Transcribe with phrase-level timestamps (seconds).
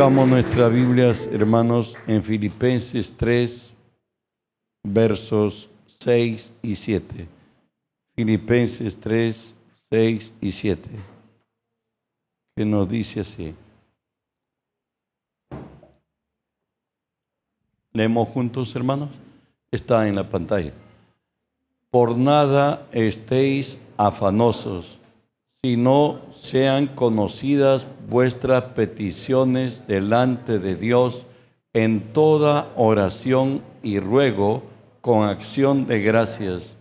[0.00, 3.74] Buscamos nuestras Biblias, hermanos, en Filipenses 3,
[4.82, 7.28] versos 6 y 7.
[8.16, 9.54] Filipenses 3,
[9.90, 10.90] 6 y 7.
[12.56, 13.54] Que nos dice así.
[17.92, 19.10] Leemos juntos, hermanos.
[19.70, 20.72] Está en la pantalla.
[21.90, 24.98] Por nada estéis afanosos,
[25.62, 31.26] sino sean conocidas vuestras peticiones delante de Dios
[31.74, 34.62] en toda oración y ruego
[35.00, 36.76] con acción de gracias.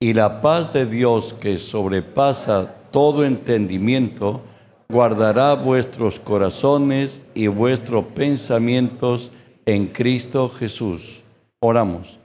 [0.00, 4.40] Y la paz de Dios que sobrepasa todo entendimiento,
[4.88, 9.30] guardará vuestros corazones y vuestros pensamientos
[9.66, 11.22] en Cristo Jesús.
[11.60, 12.18] Oramos.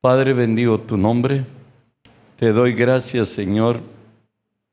[0.00, 1.44] Padre, bendigo tu nombre.
[2.36, 3.80] Te doy gracias, Señor,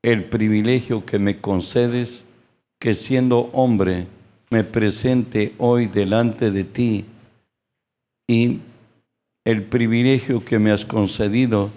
[0.06, 2.24] el privilegio que me concedes
[2.78, 4.06] que siendo hombre
[4.50, 7.04] me presente hoy delante de ti
[8.28, 8.60] y
[9.44, 11.70] el privilegio que me has concedido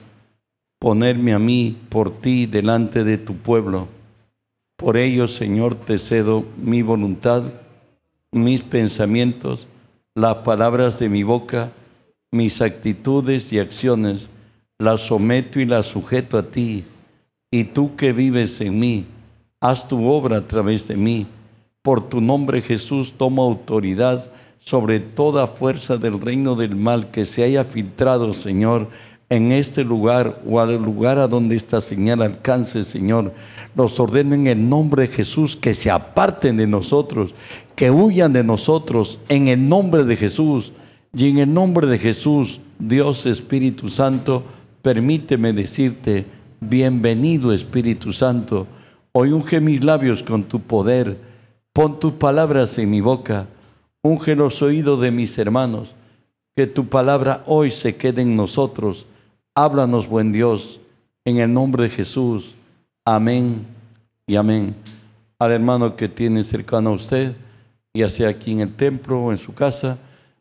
[0.77, 3.87] ponerme a mí por ti delante de tu pueblo.
[4.77, 7.51] Por ello, Señor, te cedo mi voluntad,
[8.31, 9.65] mis pensamientos,
[10.13, 11.71] las palabras de mi boca,
[12.29, 14.29] mis actitudes y acciones,
[14.77, 16.85] las someto y las sujeto a ti
[17.51, 19.05] y tú que vives en mí,
[19.59, 21.25] haz tu obra a través de mí.
[21.81, 27.43] Por tu nombre Jesús toma autoridad sobre toda fuerza del reino del mal que se
[27.43, 28.87] haya filtrado, Señor,
[29.29, 33.33] en este lugar o al lugar a donde esta señal alcance, Señor.
[33.75, 37.33] Nos ordena en el nombre de Jesús que se aparten de nosotros,
[37.75, 40.71] que huyan de nosotros, en el nombre de Jesús.
[41.15, 44.43] Y en el nombre de Jesús, Dios Espíritu Santo,
[44.83, 46.25] permíteme decirte,
[46.61, 48.67] Bienvenido Espíritu Santo.
[49.13, 51.17] Hoy unge mis labios con tu poder.
[51.71, 53.47] Pon tus palabras en mi boca.
[54.01, 55.95] Unge los oídos de mis hermanos.
[56.57, 59.05] Que tu palabra hoy se quede en nosotros.
[59.55, 60.81] Háblanos, buen Dios,
[61.23, 62.55] en el nombre de Jesús.
[63.05, 63.65] Amén
[64.27, 64.75] y amén.
[65.39, 67.35] Al hermano que tiene cercano a usted,
[67.93, 69.97] ya sea aquí en el templo o en su casa,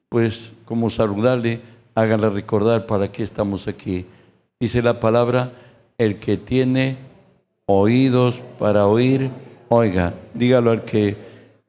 [0.09, 1.61] pues como saludarle,
[1.95, 4.05] hágale recordar para qué estamos aquí.
[4.59, 5.53] Dice la palabra,
[5.99, 6.97] el que tiene
[7.67, 9.31] oídos para oír,
[9.69, 11.17] oiga, dígalo al que,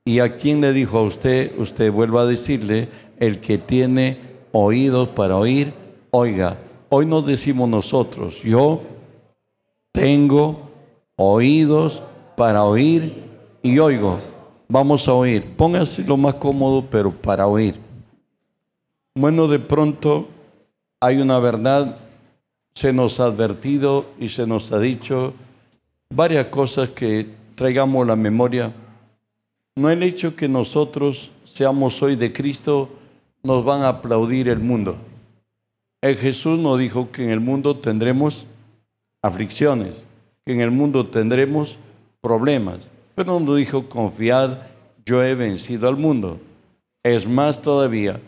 [0.05, 4.17] y a quien le dijo a usted, usted vuelva a decirle, el que tiene
[4.51, 5.73] oídos para oír,
[6.11, 6.57] oiga.
[6.89, 8.81] Hoy nos decimos nosotros, yo
[9.91, 10.69] tengo
[11.15, 12.01] oídos
[12.37, 13.23] para oír
[13.61, 14.19] y oigo.
[14.69, 15.43] Vamos a oír.
[15.57, 17.75] Póngase lo más cómodo, pero para oír.
[19.15, 20.27] Bueno, de pronto
[21.01, 21.97] hay una verdad
[22.73, 25.33] se nos ha advertido y se nos ha dicho
[26.09, 28.73] varias cosas que traigamos la memoria.
[29.75, 32.89] No el hecho que nosotros seamos hoy de Cristo
[33.43, 34.97] nos van a aplaudir el mundo.
[36.01, 38.45] El Jesús nos dijo que en el mundo tendremos
[39.21, 40.03] aflicciones,
[40.45, 41.77] que en el mundo tendremos
[42.21, 42.79] problemas,
[43.15, 44.59] pero nos dijo confiad,
[45.05, 46.39] yo he vencido al mundo.
[47.03, 48.19] Es más todavía,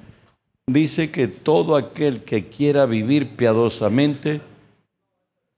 [0.68, 4.42] dice que todo aquel que quiera vivir piadosamente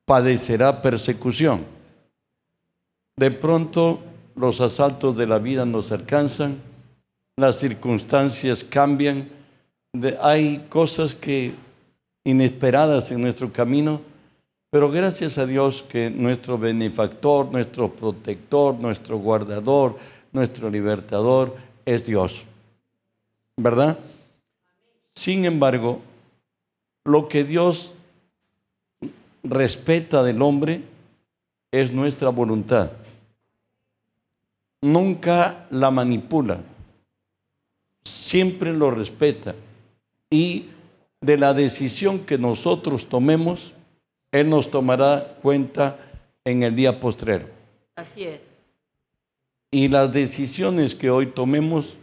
[0.06, 1.66] padecerá persecución.
[3.16, 4.00] De pronto
[4.36, 6.60] los asaltos de la vida nos alcanzan,
[7.38, 9.30] las circunstancias cambian,
[10.22, 11.54] hay cosas que
[12.24, 14.02] inesperadas en nuestro camino,
[14.72, 19.98] pero gracias a Dios que nuestro benefactor, nuestro protector, nuestro guardador,
[20.32, 22.46] nuestro libertador es Dios.
[23.56, 24.00] ¿Verdad?
[25.16, 26.02] Sin embargo,
[27.06, 27.94] lo que Dios
[29.44, 30.82] respeta del hombre
[31.72, 32.92] es nuestra voluntad.
[34.82, 36.60] Nunca la manipula,
[38.04, 39.56] siempre lo respeta.
[40.30, 40.68] Y
[41.22, 43.74] de la decisión que nosotros tomemos,
[44.32, 45.98] Él nos tomará cuenta
[46.44, 47.48] en el día postrero.
[47.96, 48.42] Así es.
[49.72, 51.98] Y las decisiones que hoy tomemos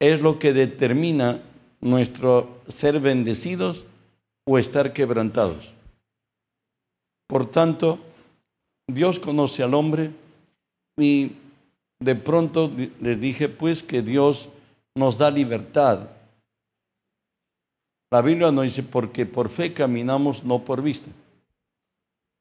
[0.00, 1.40] es lo que determina
[1.84, 3.84] nuestro ser bendecidos
[4.46, 5.70] o estar quebrantados.
[7.28, 7.98] Por tanto,
[8.88, 10.10] Dios conoce al hombre
[10.98, 11.32] y
[12.00, 14.48] de pronto les dije pues que Dios
[14.94, 16.08] nos da libertad.
[18.10, 21.10] La Biblia nos dice porque por fe caminamos, no por vista.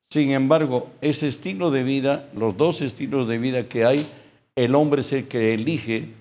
[0.09, 4.07] Sin embargo, ese estilo de vida, los dos estilos de vida que hay,
[4.55, 6.13] el hombre es el que elige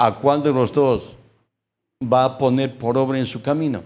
[0.00, 1.16] a cuál de los dos
[2.02, 3.82] va a poner por obra en su camino.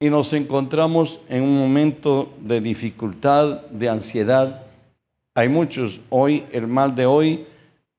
[0.00, 4.62] Y nos encontramos en un momento de dificultad, de ansiedad.
[5.34, 6.00] Hay muchos.
[6.10, 7.46] Hoy, el mal de hoy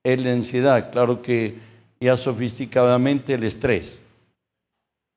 [0.04, 1.56] es la ansiedad, claro que
[2.00, 4.00] ya sofisticadamente el estrés.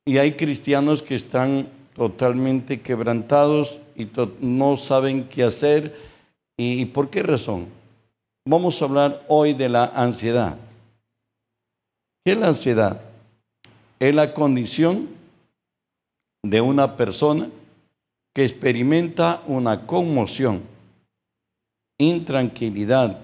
[0.06, 4.08] Y hay cristianos que están totalmente quebrantados y
[4.40, 5.94] no saben qué hacer.
[6.56, 7.66] ¿Y por qué razón?
[8.46, 10.56] Vamos a hablar hoy de la ansiedad.
[12.24, 13.09] ¿Qué es la ansiedad?
[14.00, 15.08] Es la condición
[16.42, 17.50] de una persona
[18.34, 20.62] que experimenta una conmoción,
[21.98, 23.20] intranquilidad,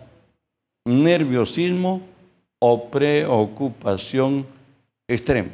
[0.85, 2.03] nerviosismo
[2.59, 4.47] o preocupación
[5.09, 5.51] extrema.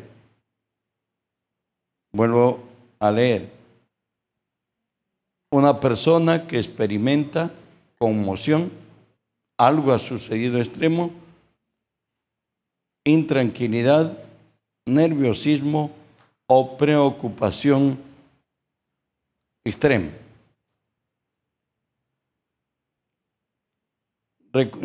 [2.12, 2.60] Vuelvo
[2.98, 3.48] a leer.
[5.52, 7.52] Una persona que experimenta
[7.98, 8.72] conmoción,
[9.56, 11.12] algo ha sucedido extremo,
[13.04, 14.18] intranquilidad,
[14.86, 15.90] nerviosismo
[16.46, 17.98] o preocupación
[19.64, 20.10] extrema.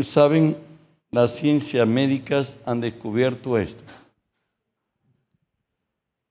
[0.01, 0.57] Saben,
[1.11, 3.83] las ciencias médicas han descubierto esto,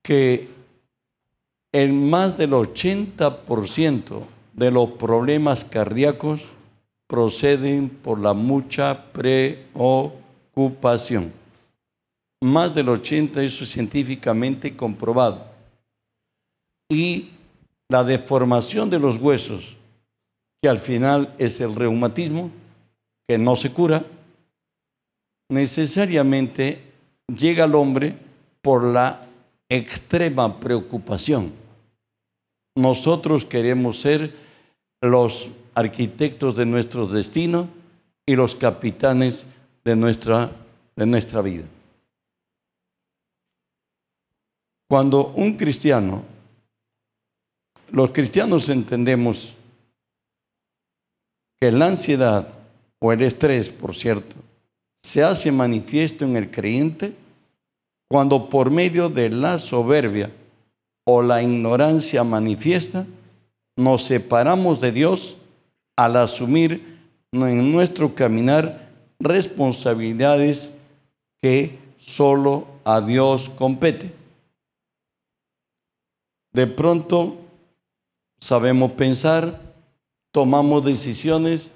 [0.02, 0.48] que
[1.72, 4.22] el más del 80%
[4.54, 6.40] de los problemas cardíacos
[7.06, 11.30] proceden por la mucha preocupación.
[12.42, 15.46] Más del 80%, eso es científicamente comprobado.
[16.90, 17.30] Y
[17.88, 19.76] la deformación de los huesos,
[20.62, 22.50] que al final es el reumatismo,
[23.28, 24.04] que no se cura,
[25.48, 26.80] necesariamente
[27.28, 28.16] llega al hombre
[28.62, 29.26] por la
[29.68, 31.52] extrema preocupación.
[32.76, 34.34] Nosotros queremos ser
[35.00, 37.68] los arquitectos de nuestro destino
[38.26, 39.46] y los capitanes
[39.84, 40.50] de nuestra,
[40.94, 41.64] de nuestra vida.
[44.88, 46.22] Cuando un cristiano,
[47.90, 49.54] los cristianos entendemos
[51.60, 52.58] que la ansiedad
[53.00, 54.36] o el estrés, por cierto,
[55.02, 57.14] se hace manifiesto en el creyente
[58.08, 60.30] cuando por medio de la soberbia
[61.04, 63.06] o la ignorancia manifiesta,
[63.76, 65.36] nos separamos de Dios
[65.96, 66.98] al asumir
[67.32, 70.72] en nuestro caminar responsabilidades
[71.42, 74.12] que solo a Dios compete.
[76.56, 77.36] De pronto
[78.40, 79.60] sabemos pensar,
[80.32, 81.70] tomamos decisiones,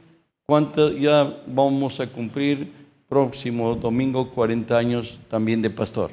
[0.47, 2.73] ¿cuántas ya vamos a cumplir
[3.07, 6.11] próximo domingo 40 años también de pastor?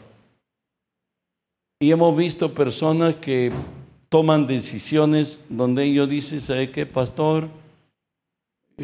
[1.79, 3.53] Y hemos visto personas que
[4.09, 7.47] toman decisiones donde ellos dicen, ¿sabe qué, pastor?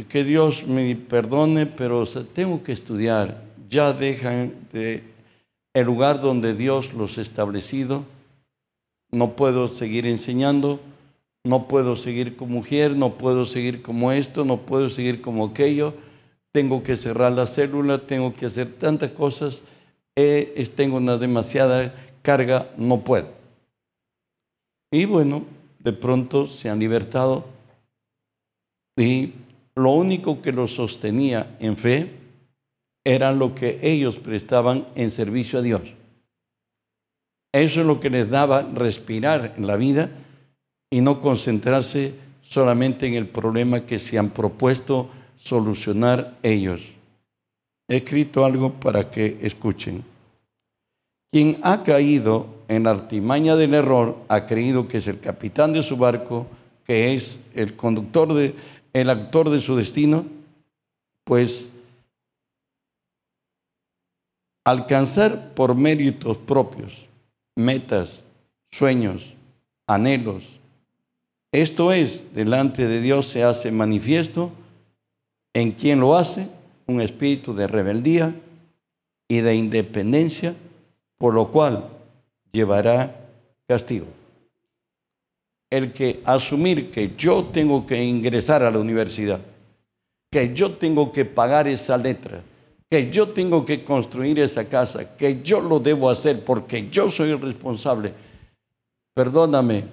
[0.08, 3.44] Que Dios me perdone, pero tengo que estudiar.
[3.70, 5.04] Ya dejan de
[5.74, 8.06] el lugar donde Dios los ha establecido
[9.14, 10.80] no puedo seguir enseñando,
[11.44, 15.94] no puedo seguir como mujer, no puedo seguir como esto, no puedo seguir como aquello,
[16.52, 19.64] tengo que cerrar la célula, tengo que hacer tantas cosas,
[20.16, 23.28] eh, tengo una demasiada carga, no puedo.
[24.92, 25.44] Y bueno,
[25.80, 27.46] de pronto se han libertado
[28.98, 29.34] y
[29.76, 32.12] lo único que los sostenía en fe
[33.04, 35.82] era lo que ellos prestaban en servicio a Dios.
[37.54, 40.10] Eso es lo que les daba respirar en la vida
[40.90, 46.82] y no concentrarse solamente en el problema que se han propuesto solucionar ellos.
[47.88, 50.04] He escrito algo para que escuchen.
[51.32, 55.84] Quien ha caído en la artimaña del error ha creído que es el capitán de
[55.84, 56.48] su barco,
[56.86, 58.56] que es el conductor de
[58.94, 60.26] el actor de su destino,
[61.24, 61.72] pues
[64.66, 67.10] alcanzar por méritos propios
[67.56, 68.22] metas,
[68.72, 69.34] sueños,
[69.88, 70.60] anhelos.
[71.52, 74.52] Esto es, delante de Dios se hace manifiesto
[75.54, 76.48] en quien lo hace,
[76.88, 78.34] un espíritu de rebeldía
[79.28, 80.56] y de independencia,
[81.18, 81.88] por lo cual
[82.52, 83.16] llevará
[83.68, 84.08] castigo.
[85.70, 89.40] El que asumir que yo tengo que ingresar a la universidad,
[90.32, 92.44] que yo tengo que pagar esa letra,
[92.94, 97.32] que yo tengo que construir esa casa, que yo lo debo hacer porque yo soy
[97.32, 98.14] el responsable.
[99.16, 99.86] Perdóname,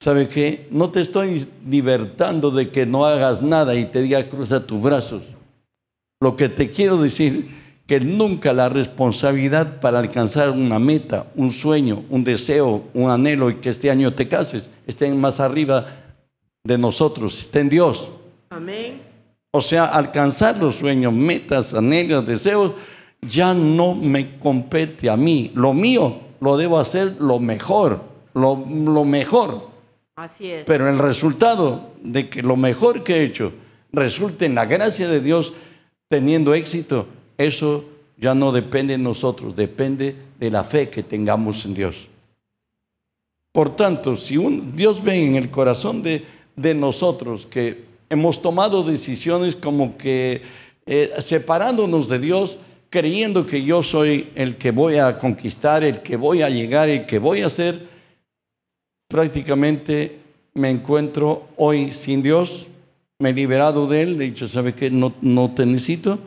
[0.00, 0.66] ¿sabe qué?
[0.72, 5.22] No te estoy libertando de que no hagas nada y te diga cruza tus brazos.
[6.20, 7.54] Lo que te quiero decir
[7.86, 13.60] que nunca la responsabilidad para alcanzar una meta, un sueño, un deseo, un anhelo y
[13.60, 15.86] que este año te cases estén más arriba
[16.64, 18.08] de nosotros, está en Dios.
[18.50, 19.11] Amén.
[19.54, 22.72] O sea, alcanzar los sueños, metas, anhelos, deseos,
[23.20, 25.52] ya no me compete a mí.
[25.54, 28.02] Lo mío lo debo hacer lo mejor,
[28.34, 28.56] lo,
[29.04, 29.68] mejor.
[30.16, 30.64] Así es.
[30.64, 33.52] Pero el resultado de que lo mejor que he hecho
[33.92, 35.52] resulte en la gracia de Dios,
[36.08, 37.06] teniendo éxito,
[37.36, 37.84] eso
[38.16, 42.08] ya no depende de nosotros, depende de la fe que tengamos en Dios.
[43.52, 46.24] Por tanto, si un, Dios ve en el corazón de,
[46.56, 50.42] de nosotros que hemos tomado decisiones como que
[50.84, 52.58] eh, separándonos de Dios,
[52.90, 57.06] creyendo que yo soy el que voy a conquistar, el que voy a llegar, el
[57.06, 57.88] que voy a ser,
[59.08, 60.18] prácticamente
[60.52, 62.66] me encuentro hoy sin Dios,
[63.18, 64.90] me he liberado de Él, he dicho, ¿sabe qué?
[64.90, 66.18] No, no te necesito,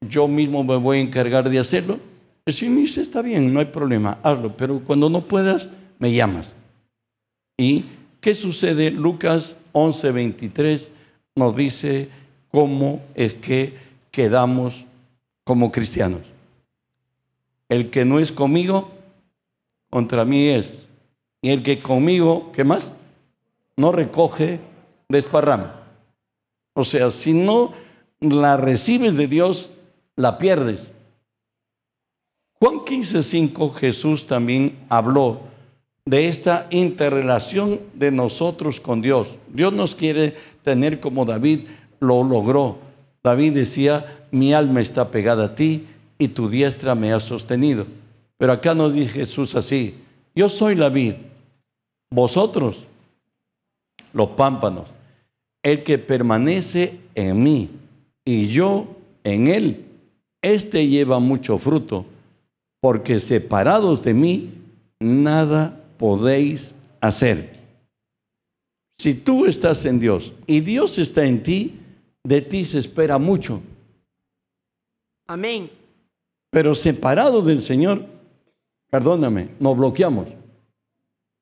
[0.00, 2.00] yo mismo me voy a encargar de hacerlo.
[2.48, 6.52] Si me dice, está bien, no hay problema, hazlo, pero cuando no puedas, me llamas.
[7.56, 7.84] ¿Y
[8.20, 8.90] qué sucede?
[8.90, 10.97] Lucas 11, 23
[11.38, 12.08] nos dice
[12.50, 13.78] cómo es que
[14.10, 14.84] quedamos
[15.44, 16.22] como cristianos.
[17.68, 18.90] El que no es conmigo,
[19.88, 20.88] contra mí es.
[21.40, 22.92] Y el que conmigo, ¿qué más?
[23.76, 24.58] No recoge,
[25.08, 25.80] desparrama.
[26.74, 27.72] O sea, si no
[28.20, 29.70] la recibes de Dios,
[30.16, 30.90] la pierdes.
[32.54, 35.40] Juan 15:5 Jesús también habló
[36.04, 39.38] de esta interrelación de nosotros con Dios.
[39.52, 40.34] Dios nos quiere
[40.68, 41.60] tener como David
[41.98, 42.78] lo logró.
[43.22, 45.86] David decía, mi alma está pegada a ti
[46.18, 47.86] y tu diestra me ha sostenido.
[48.36, 49.94] Pero acá nos dice Jesús así,
[50.34, 51.14] yo soy la vid,
[52.10, 52.84] vosotros
[54.12, 54.88] los pámpanos,
[55.62, 57.70] el que permanece en mí
[58.26, 58.86] y yo
[59.24, 59.86] en él,
[60.42, 62.04] este lleva mucho fruto,
[62.80, 64.50] porque separados de mí,
[65.00, 67.57] nada podéis hacer.
[68.98, 71.78] Si tú estás en Dios y Dios está en ti,
[72.24, 73.62] de ti se espera mucho.
[75.28, 75.70] Amén.
[76.50, 78.06] Pero separado del Señor,
[78.90, 80.28] perdóname, nos bloqueamos.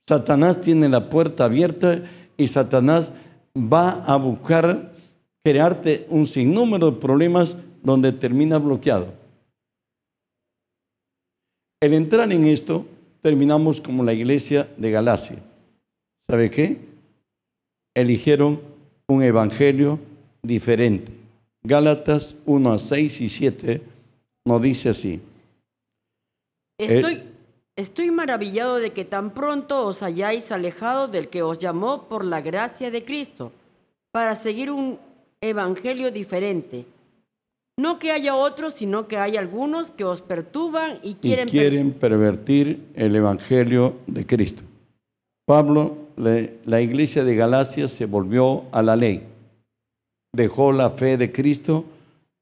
[0.07, 2.03] Satanás tiene la puerta abierta
[2.37, 3.15] y Satanás
[3.57, 4.93] va a buscar
[5.43, 9.15] crearte un sinnúmero de problemas donde termina bloqueado.
[11.81, 12.85] El entrar en esto,
[13.21, 15.39] terminamos como la iglesia de Galacia.
[16.29, 16.86] ¿Sabe qué?
[17.97, 18.61] Eligieron
[19.09, 19.99] un evangelio
[20.43, 21.11] diferente.
[21.63, 23.83] Gálatas 1 a 6 y 7
[24.45, 25.21] nos dice así.
[26.79, 27.23] Estoy,
[27.75, 32.43] estoy maravillado de que tan pronto os hayáis alejado del que os llamó por la
[32.43, 33.51] gracia de Cristo
[34.13, 34.99] para seguir un
[35.41, 36.85] evangelio diferente.
[37.79, 41.93] No que haya otros, sino que hay algunos que os perturban y quieren, y quieren
[41.95, 44.63] pervertir el evangelio de Cristo.
[45.47, 49.23] Pablo, la iglesia de Galacia se volvió a la ley
[50.37, 51.85] dejó la fe de Cristo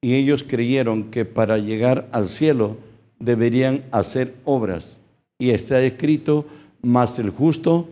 [0.01, 2.77] y ellos creyeron que para llegar al cielo
[3.19, 4.97] deberían hacer obras.
[5.39, 6.45] Y está escrito,
[6.81, 7.87] más el justo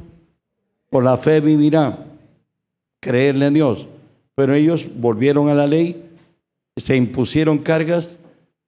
[0.89, 2.05] por la fe vivirá,
[2.99, 3.87] creerle en Dios.
[4.35, 6.03] Pero ellos volvieron a la ley,
[6.77, 8.19] se impusieron cargas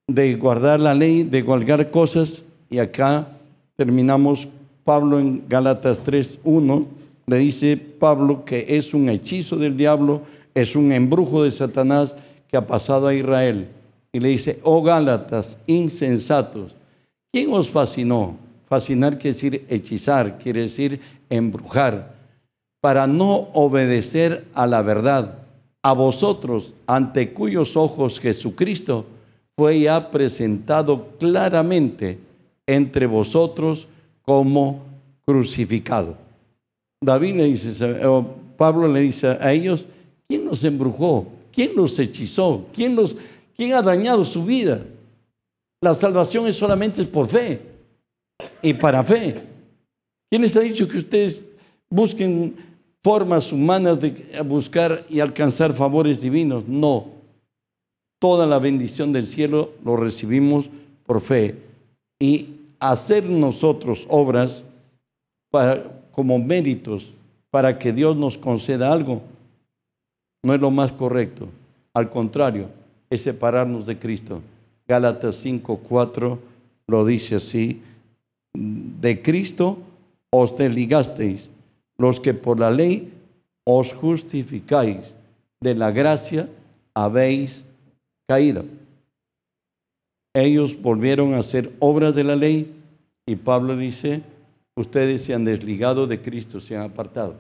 [0.08, 3.28] de guardar la ley, de guardar cosas, y acá
[3.76, 4.48] terminamos
[4.84, 6.86] Pablo en Gálatas 3.1,
[7.28, 10.22] le dice Pablo que es un hechizo del diablo
[10.54, 12.16] es un embrujo de Satanás
[12.48, 13.68] que ha pasado a Israel.
[14.14, 16.76] Y le dice, oh Gálatas, insensatos,
[17.32, 18.38] ¿quién os fascinó?
[18.68, 22.16] Fascinar quiere decir hechizar, quiere decir embrujar,
[22.82, 25.40] para no obedecer a la verdad.
[25.84, 29.06] A vosotros, ante cuyos ojos Jesucristo
[29.58, 32.18] fue ya presentado claramente
[32.66, 33.88] entre vosotros
[34.24, 34.80] como
[35.26, 36.25] crucificado.
[37.02, 38.00] David le dice,
[38.58, 39.86] Pablo le dice a ellos,
[40.28, 41.28] ¿Quién nos embrujó?
[41.52, 42.66] ¿Quién nos hechizó?
[42.74, 43.16] ¿Quién, nos,
[43.56, 44.84] ¿Quién ha dañado su vida?
[45.82, 47.62] La salvación es solamente por fe
[48.62, 49.42] y para fe.
[50.30, 51.46] ¿Quién les ha dicho que ustedes
[51.90, 52.56] busquen
[53.04, 56.68] formas humanas de buscar y alcanzar favores divinos?
[56.68, 57.14] No.
[58.20, 60.70] Toda la bendición del cielo lo recibimos
[61.06, 61.56] por fe.
[62.20, 62.50] Y
[62.80, 64.64] hacer nosotros obras
[65.52, 65.84] para,
[66.16, 67.14] como méritos
[67.52, 69.22] para que Dios nos conceda algo
[70.44, 71.50] no es lo más correcto.
[71.94, 72.70] Al contrario,
[73.10, 74.42] es separarnos de Cristo.
[74.88, 76.40] Gálatas 5:4
[76.88, 77.82] lo dice así,
[78.54, 79.78] de Cristo
[80.30, 81.50] os desligasteis,
[81.98, 83.12] los que por la ley
[83.66, 85.16] os justificáis,
[85.60, 86.48] de la gracia
[86.94, 87.66] habéis
[88.28, 88.64] caído.
[90.34, 92.72] Ellos volvieron a hacer obras de la ley
[93.26, 94.22] y Pablo dice,
[94.76, 97.36] ustedes se han desligado de Cristo, se han apartado.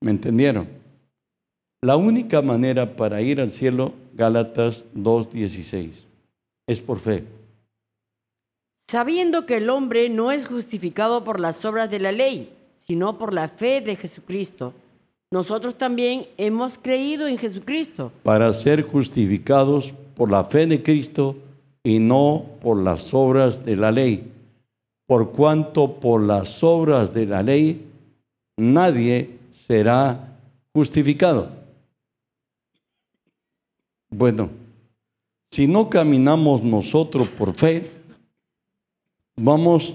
[0.00, 0.68] ¿Me entendieron?
[1.82, 5.90] La única manera para ir al cielo, Gálatas 2.16,
[6.66, 7.24] es por fe.
[8.88, 13.32] Sabiendo que el hombre no es justificado por las obras de la ley, sino por
[13.32, 14.72] la fe de Jesucristo.
[15.32, 21.36] nosotros también hemos creído en Jesucristo para ser justificados por la fe de Cristo
[21.86, 24.28] y no por las obras de la ley,
[25.06, 27.86] por cuanto por las obras de la ley
[28.56, 30.36] nadie será
[30.72, 31.48] justificado.
[34.10, 34.50] Bueno,
[35.52, 37.88] si no caminamos nosotros por fe,
[39.36, 39.94] vamos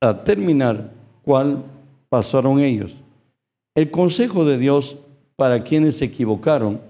[0.00, 0.92] a terminar
[1.24, 1.64] cuál
[2.08, 2.94] pasaron ellos.
[3.74, 4.96] El consejo de Dios
[5.34, 6.80] para quienes se equivocaron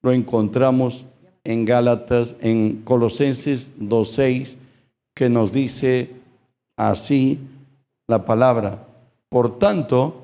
[0.00, 1.04] lo encontramos
[1.44, 4.56] en Gálatas, en Colosenses 2.6,
[5.14, 6.10] que nos dice
[6.76, 7.38] así
[8.08, 8.86] la palabra.
[9.28, 10.22] Por tanto,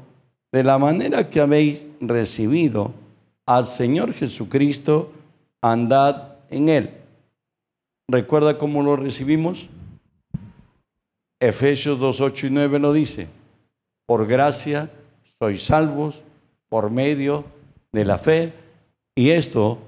[0.52, 2.92] de la manera que habéis recibido
[3.46, 5.12] al Señor Jesucristo,
[5.60, 6.90] andad en Él.
[8.08, 9.68] ¿Recuerda cómo lo recibimos?
[11.40, 13.28] Efesios 2, 8 y 9 lo dice.
[14.06, 14.90] Por gracia
[15.38, 16.22] sois salvos
[16.68, 17.44] por medio
[17.92, 18.52] de la fe.
[19.14, 19.78] Y esto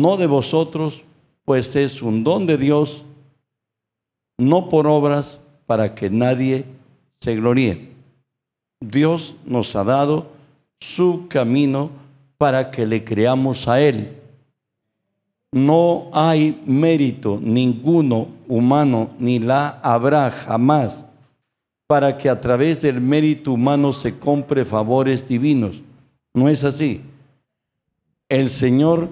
[0.00, 1.02] no de vosotros,
[1.44, 3.04] pues es un don de Dios,
[4.38, 6.64] no por obras para que nadie
[7.20, 7.90] se gloríe.
[8.80, 10.28] Dios nos ha dado
[10.80, 11.90] su camino
[12.38, 14.16] para que le creamos a Él.
[15.52, 21.04] No hay mérito ninguno humano, ni la habrá jamás,
[21.86, 25.80] para que a través del mérito humano se compre favores divinos.
[26.34, 27.00] No es así.
[28.28, 29.08] El Señor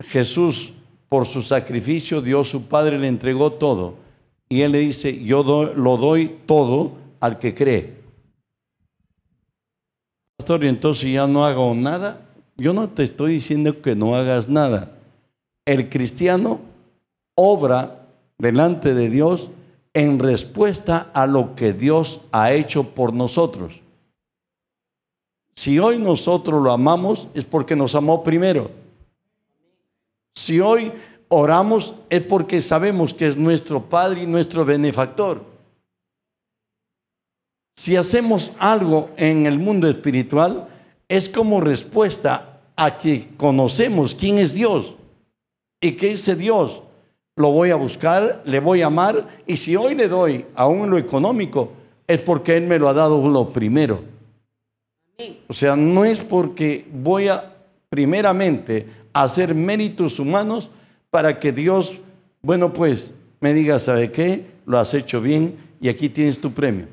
[0.00, 0.74] Jesús,
[1.08, 3.94] por su sacrificio, Dios su Padre le entregó todo.
[4.48, 5.42] Y Él le dice, yo
[5.74, 7.96] lo doy todo al que cree.
[10.36, 12.22] Pastor, y entonces ya no hago nada.
[12.56, 14.92] Yo no te estoy diciendo que no hagas nada.
[15.64, 16.60] El cristiano
[17.34, 18.06] obra
[18.38, 19.50] delante de Dios
[19.94, 23.80] en respuesta a lo que Dios ha hecho por nosotros.
[25.54, 28.70] Si hoy nosotros lo amamos es porque nos amó primero.
[30.36, 30.92] Si hoy
[31.28, 35.42] oramos es porque sabemos que es nuestro Padre y nuestro benefactor.
[37.74, 40.68] Si hacemos algo en el mundo espiritual
[41.08, 44.94] es como respuesta a que conocemos quién es Dios
[45.80, 46.82] y que ese Dios
[47.36, 50.98] lo voy a buscar, le voy a amar y si hoy le doy aún lo
[50.98, 51.72] económico
[52.06, 54.02] es porque Él me lo ha dado lo primero.
[55.48, 57.54] O sea, no es porque voy a
[57.88, 58.86] primeramente
[59.22, 60.70] hacer méritos humanos
[61.10, 61.98] para que Dios,
[62.42, 64.46] bueno, pues me diga, ¿sabe qué?
[64.66, 66.86] Lo has hecho bien y aquí tienes tu premio.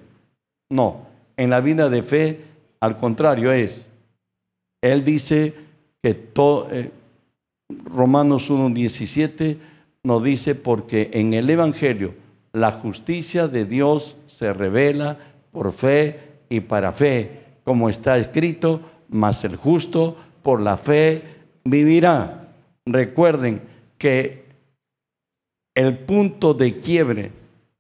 [0.70, 1.06] No,
[1.36, 2.40] en la vida de fe,
[2.80, 3.86] al contrario, es,
[4.82, 5.54] Él dice
[6.02, 6.92] que todo, eh,
[7.86, 9.58] Romanos 1.17
[10.04, 12.14] nos dice, porque en el Evangelio
[12.54, 15.18] la justicia de Dios se revela
[15.52, 21.33] por fe y para fe, como está escrito, mas el justo por la fe
[21.64, 22.48] vivirá.
[22.86, 23.62] Recuerden
[23.98, 24.46] que
[25.76, 27.32] el punto de quiebre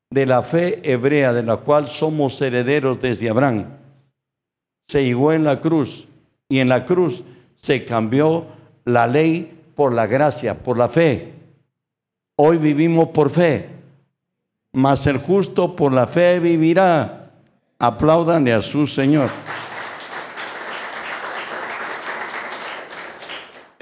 [0.09, 3.65] de la fe hebrea de la cual somos herederos desde Abraham
[4.87, 6.07] se llegó en la cruz
[6.49, 7.23] y en la cruz
[7.55, 8.45] se cambió
[8.85, 11.33] la ley por la gracia, por la fe.
[12.35, 13.69] Hoy vivimos por fe,
[14.71, 17.31] mas el justo por la fe vivirá.
[17.79, 19.29] Apláudanle a su Señor.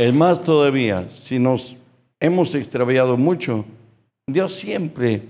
[0.02, 1.78] Es todavía, si nos
[2.20, 3.66] hemos extraviado mucho,
[4.26, 5.22] Dios siempre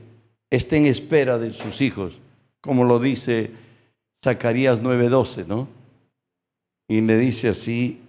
[0.49, 2.17] está en espera de sus hijos,
[2.61, 3.51] como lo dice
[4.23, 5.67] Zacarías 9:12, ¿no?
[6.87, 7.99] Y le dice así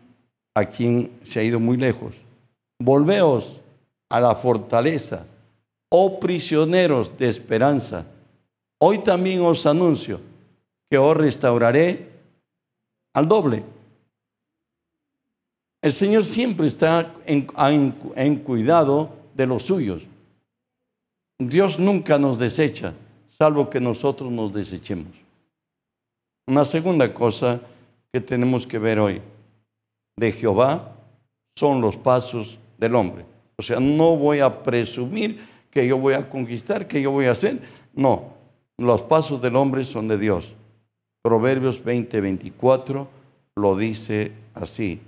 [0.55, 2.15] a quien se ha ido muy lejos,
[2.79, 3.59] volveos
[4.09, 5.27] a la fortaleza,
[5.89, 8.07] oh prisioneros de esperanza.
[8.81, 10.21] Hoy también os anuncio
[10.89, 12.09] que os restauraré
[13.15, 13.65] al doble
[15.83, 20.03] el Señor siempre está en, cuidado de los suyos.
[21.41, 22.95] Dios nunca nos desecha,
[23.27, 25.13] salvo que nosotros nos desechemos.
[26.47, 27.61] Una segunda cosa
[28.13, 29.21] que tenemos que ver hoy,
[30.17, 30.95] de Jehová
[31.57, 33.25] son los pasos del hombre.
[33.57, 37.33] O sea, no voy a presumir que yo voy a conquistar, que yo voy a
[37.33, 37.61] hacer.
[37.93, 38.35] No,
[38.79, 40.53] los pasos del hombre son de Dios.
[41.23, 43.09] Proverbios 20, 24
[43.57, 45.01] lo dice así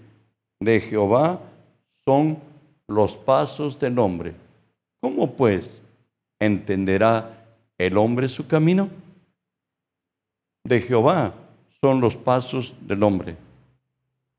[0.65, 1.41] de Jehová
[2.05, 2.39] son
[2.89, 4.35] los pasos del hombre.
[5.01, 5.81] ¿Cómo pues
[6.39, 7.45] entenderá
[7.79, 8.89] el hombre su camino?
[10.65, 11.35] De Jehová
[11.81, 13.37] son los pasos del hombre.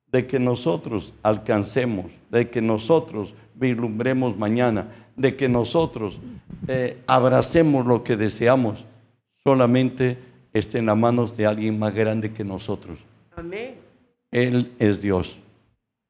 [0.07, 6.19] De que nosotros alcancemos, de que nosotros vislumbremos mañana, de que nosotros
[6.67, 8.85] eh, abracemos lo que deseamos,
[9.43, 10.17] solamente
[10.53, 12.99] esté en las manos de alguien más grande que nosotros.
[13.35, 13.75] Amén.
[14.31, 15.37] Él es Dios.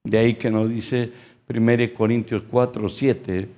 [0.06, 1.12] De ahí que nos dice
[1.50, 3.50] 1 Corintios 4, 7,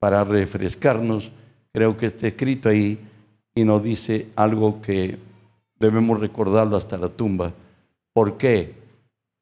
[0.00, 1.30] para refrescarnos,
[1.72, 2.98] creo que está escrito ahí
[3.54, 5.18] y nos dice algo que
[5.78, 7.52] debemos recordarlo hasta la tumba.
[8.12, 8.74] ¿Por qué?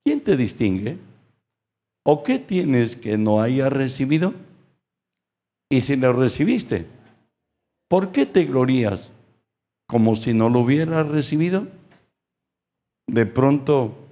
[0.05, 0.99] ¿Quién te distingue?
[2.05, 4.35] ¿O qué tienes que no haya recibido?
[5.71, 6.87] Y si lo recibiste,
[7.89, 9.11] ¿por qué te glorías
[9.89, 11.67] como si no lo hubieras recibido?
[13.09, 14.06] De pronto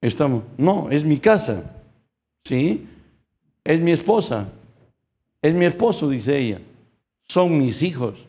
[0.00, 1.70] estamos, no, es mi casa,
[2.44, 2.86] ¿sí?
[3.64, 4.48] Es mi esposa,
[5.42, 6.60] es mi esposo, dice ella,
[7.28, 8.26] son mis hijos.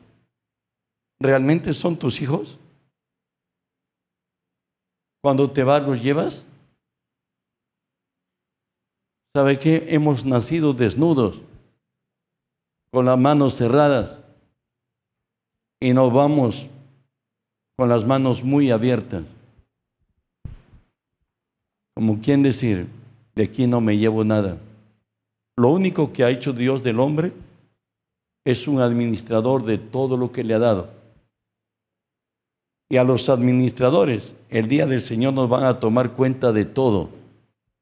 [1.19, 2.57] ¿Realmente son tus hijos?
[5.21, 6.45] Cuando te vas, los llevas.
[9.35, 9.85] ¿Sabe qué?
[9.89, 11.41] Hemos nacido desnudos,
[12.91, 14.17] con las manos cerradas,
[15.79, 16.67] y nos vamos
[17.77, 19.23] con las manos muy abiertas.
[22.09, 22.87] Como quien decir,
[23.35, 24.57] de aquí no me llevo nada.
[25.55, 27.33] Lo único que ha hecho Dios del hombre
[28.43, 30.89] es un administrador de todo lo que le ha dado.
[32.89, 37.09] Y a los administradores, el día del Señor nos van a tomar cuenta de todo.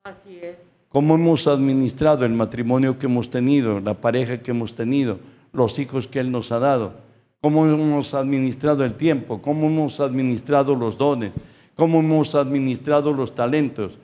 [0.04, 0.58] Así es.
[0.90, 5.20] Cómo hemos administrado el matrimonio que hemos tenido, la pareja que hemos tenido,
[5.54, 6.96] los hijos que Él nos ha dado.
[7.40, 11.32] Cómo hemos administrado el tiempo, cómo hemos administrado los dones,
[11.76, 13.98] cómo hemos administrado los talentos,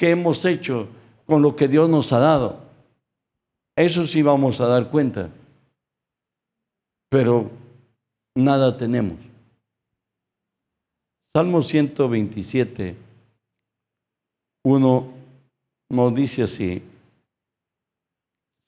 [0.00, 0.88] qué hemos hecho
[1.26, 2.58] con lo que Dios nos ha dado.
[3.76, 5.28] Eso sí vamos a dar cuenta.
[7.10, 7.50] Pero
[8.34, 9.18] nada tenemos.
[11.34, 12.96] Salmo 127,
[14.64, 15.12] 1
[15.90, 16.82] nos dice así,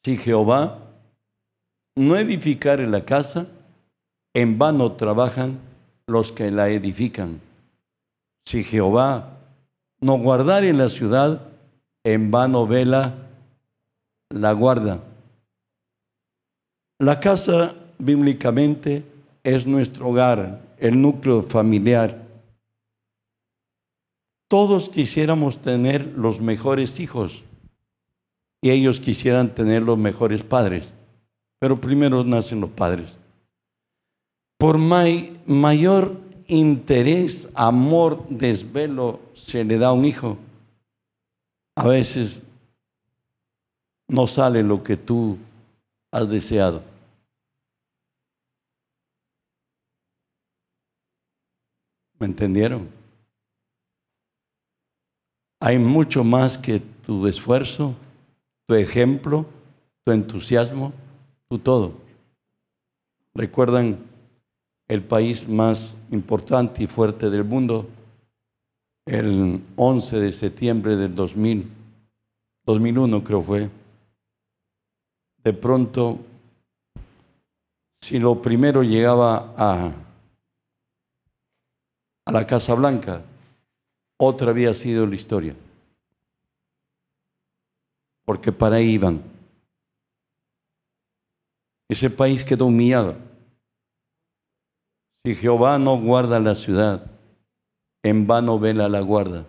[0.04, 0.86] si Jehová
[1.96, 3.46] no edificare la casa,
[4.34, 5.58] en vano trabajan
[6.06, 7.40] los que la edifican.
[8.44, 9.38] Si Jehová
[10.02, 11.40] no guardare la ciudad,
[12.04, 13.14] en vano vela
[14.28, 15.00] la guarda.
[16.98, 19.04] La casa bíblicamente
[19.42, 22.22] es nuestro hogar, el núcleo familiar
[24.52, 27.42] todos quisiéramos tener los mejores hijos
[28.60, 30.92] y ellos quisieran tener los mejores padres,
[31.58, 33.16] pero primero nacen los padres.
[34.58, 40.38] Por mayor interés, amor, desvelo se le da a un hijo,
[41.76, 42.42] a veces
[44.08, 45.38] no sale lo que tú
[46.10, 46.82] has deseado.
[52.18, 53.02] ¿Me entendieron?
[55.62, 57.94] hay mucho más que tu esfuerzo,
[58.66, 59.46] tu ejemplo,
[60.04, 60.92] tu entusiasmo,
[61.48, 61.92] tu todo.
[63.32, 63.98] ¿Recuerdan
[64.92, 67.88] el país más importante y fuerte del mundo?
[69.06, 71.66] El 11 de septiembre del 2000,
[72.66, 73.70] 2001 creo fue.
[75.42, 76.18] De pronto,
[78.02, 79.92] si lo primero llegaba a,
[82.26, 83.22] a la Casa Blanca,
[84.18, 85.56] otra había sido la historia.
[88.26, 89.22] Porque para ahí iban.
[91.88, 93.31] Ese país quedó humillado.
[95.24, 97.06] Si Jehová no guarda la ciudad,
[98.02, 99.46] en vano vela la guarda.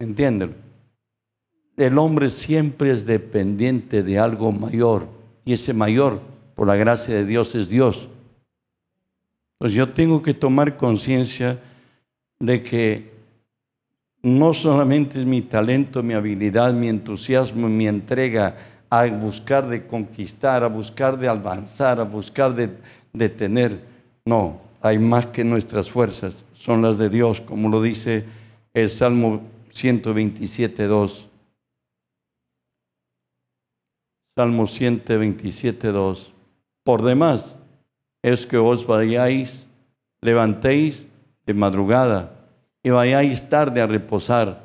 [0.00, 0.54] Entiéndelo.
[1.76, 5.06] El hombre siempre es dependiente de algo mayor.
[5.44, 6.20] Y ese mayor,
[6.56, 8.08] por la gracia de Dios, es Dios.
[9.58, 11.60] Pues yo tengo que tomar conciencia
[12.40, 13.12] de que
[14.22, 18.56] no solamente es mi talento, mi habilidad, mi entusiasmo, mi entrega
[18.90, 22.76] a buscar de conquistar, a buscar de avanzar, a buscar de,
[23.12, 23.84] de tener.
[24.24, 28.24] No, hay más que nuestras fuerzas, son las de Dios, como lo dice
[28.74, 31.28] el Salmo 127, 2.
[34.34, 36.32] Salmo 127, 2.
[36.84, 37.58] Por demás,
[38.22, 39.66] es que os vayáis,
[40.20, 41.06] levantéis
[41.46, 42.32] de madrugada
[42.82, 44.62] y vayáis tarde a reposar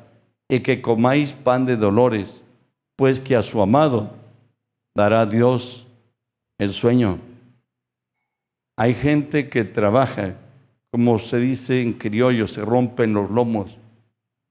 [0.48, 2.42] y que comáis pan de dolores,
[2.96, 4.10] pues que a su amado
[4.94, 5.86] dará Dios
[6.58, 7.27] el sueño.
[8.80, 10.36] Hay gente que trabaja,
[10.92, 13.76] como se dice en criollo, se rompen los lomos.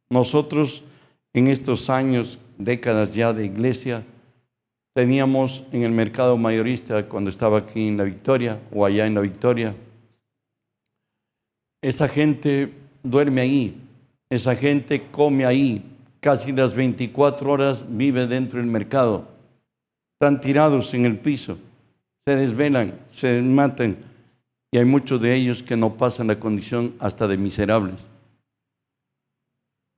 [0.10, 0.84] Nosotros
[1.32, 4.04] en estos años, décadas ya de iglesia,
[4.94, 9.22] teníamos en el mercado mayorista, cuando estaba aquí en la Victoria o allá en la
[9.22, 9.74] Victoria,
[11.82, 13.82] esa gente duerme ahí,
[14.30, 15.86] esa gente come ahí,
[16.20, 19.26] casi las 24 horas vive dentro del mercado.
[20.20, 21.58] Están tirados en el piso,
[22.26, 24.17] se desvelan, se matan
[24.72, 28.06] y hay muchos de ellos que no pasan la condición hasta de miserables.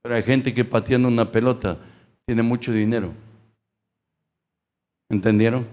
[0.01, 1.77] Pero hay gente que pateando una pelota
[2.25, 3.13] tiene mucho dinero.
[5.09, 5.67] ¿Entendieron?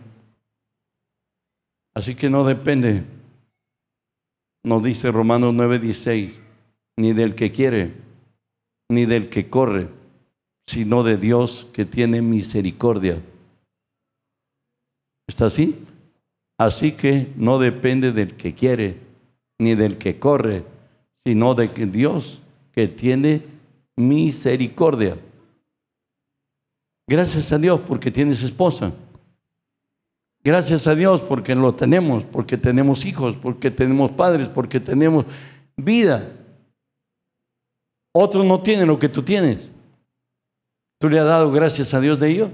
[1.95, 3.05] Así que no depende,
[4.65, 6.41] nos dice Romanos 9:16,
[6.99, 7.95] ni del que quiere,
[8.91, 9.89] ni del que corre,
[10.67, 13.23] sino de Dios que tiene misericordia.
[15.29, 15.79] ¿Está así?
[16.59, 18.99] Así que no depende del que quiere,
[19.59, 20.65] ni del que corre,
[21.25, 22.41] sino de que Dios
[22.73, 23.43] que tiene
[23.97, 25.19] misericordia.
[27.09, 28.93] Gracias a Dios porque tienes esposa.
[30.43, 35.25] Gracias a Dios porque lo tenemos, porque tenemos hijos, porque tenemos padres, porque tenemos
[35.77, 36.33] vida.
[38.13, 39.71] Otros no tienen lo que tú tienes.
[40.99, 42.51] ¿Tú le has dado gracias a Dios de ello?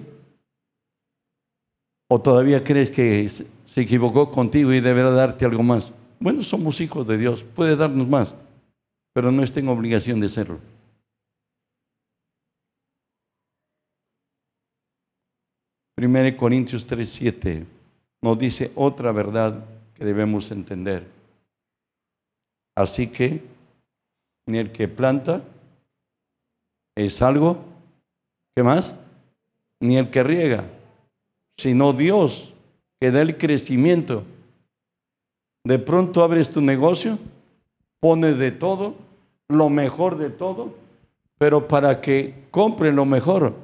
[2.09, 3.31] ¿O todavía crees que
[3.73, 5.93] se equivocó contigo y deberá darte algo más?
[6.21, 8.35] Bueno, somos hijos de Dios, puede darnos más,
[9.15, 10.59] pero no está en obligación de serlo.
[15.95, 17.67] Primero Corintios 3, 7
[18.21, 21.09] nos dice otra verdad que debemos entender.
[22.77, 23.43] Así que
[24.47, 25.43] ni el que planta
[26.95, 27.65] es algo,
[28.55, 28.95] ¿qué más?
[29.81, 30.67] Ni el que riega,
[31.57, 32.52] sino Dios
[33.03, 34.23] que da el crecimiento.
[35.65, 37.19] De pronto abres tu negocio,
[37.99, 38.95] pones de todo,
[39.49, 40.73] lo mejor de todo,
[41.37, 43.57] pero para que compre lo mejor,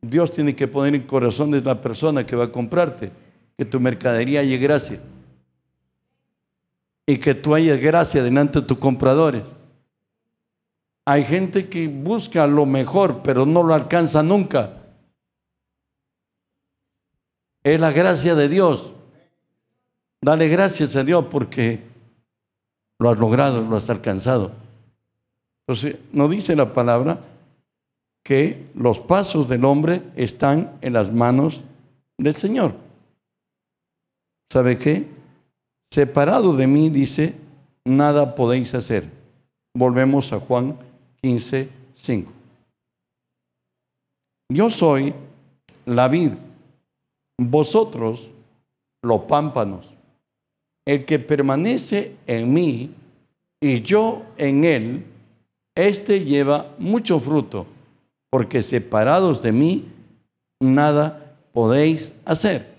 [0.00, 3.10] Dios tiene que poner en corazón de la persona que va a comprarte
[3.58, 4.98] que tu mercadería haya gracia
[7.04, 9.42] y que tú hayas gracia delante de tus compradores.
[11.04, 14.77] Hay gente que busca lo mejor, pero no lo alcanza nunca.
[17.68, 18.94] Es la gracia de Dios.
[20.22, 21.82] Dale gracias a Dios porque
[22.98, 24.52] lo has logrado, lo has alcanzado.
[25.66, 27.20] Entonces, no dice la palabra
[28.24, 31.62] que los pasos del hombre están en las manos
[32.16, 32.74] del Señor.
[34.50, 35.06] ¿Sabe qué?
[35.90, 37.34] Separado de mí, dice,
[37.84, 39.10] nada podéis hacer.
[39.74, 40.74] Volvemos a Juan
[41.20, 42.32] 15, 5.
[44.48, 45.12] Yo soy
[45.84, 46.32] la vid,
[47.38, 48.30] vosotros
[49.02, 49.88] los pámpanos.
[50.86, 52.90] El que permanece en mí
[53.60, 55.04] y yo en él,
[55.74, 57.66] éste lleva mucho fruto,
[58.30, 59.88] porque separados de mí,
[60.60, 62.74] nada podéis hacer.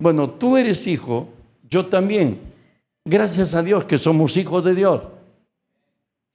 [0.00, 1.28] Bueno, tú eres hijo,
[1.68, 2.40] yo también.
[3.04, 5.02] Gracias a Dios que somos hijos de Dios.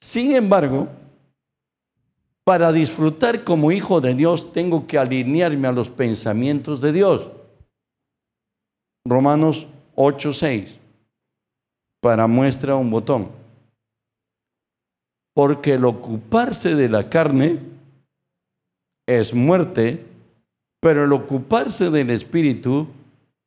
[0.02, 0.88] Sin embargo,
[2.44, 7.32] para disfrutar como hijo de Dios tengo que alinearme a los pensamientos de Dios.
[9.06, 10.78] Romanos 8:6.
[12.02, 13.30] Para muestra un botón.
[15.34, 17.60] Porque el ocuparse de la carne
[19.08, 20.06] es muerte,
[20.80, 22.88] pero el ocuparse del espíritu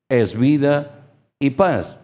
[0.09, 1.07] es vida
[1.39, 1.99] y paz.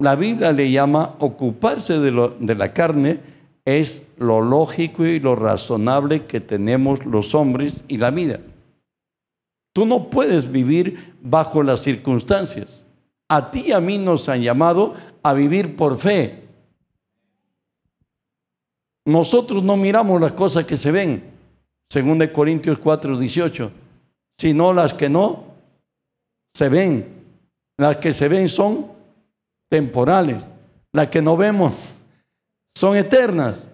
[0.00, 3.20] La Biblia le llama ocuparse de, de la carne
[3.64, 8.40] es lo lógico y lo razonable que tenemos los hombres y la vida.
[9.72, 12.82] Tú no puedes vivir bajo las circunstancias.
[13.28, 16.42] A ti y a mí nos han llamado a vivir por fe.
[19.04, 21.22] Nosotros no miramos las cosas que se ven,
[21.88, 23.70] según de Corintios 4, 18,
[24.38, 25.44] sino las que no
[26.54, 27.20] se ven.
[27.78, 28.86] Las que se ven son
[29.70, 30.46] temporales.
[30.92, 31.72] Las que no vemos
[32.74, 33.66] son eternas.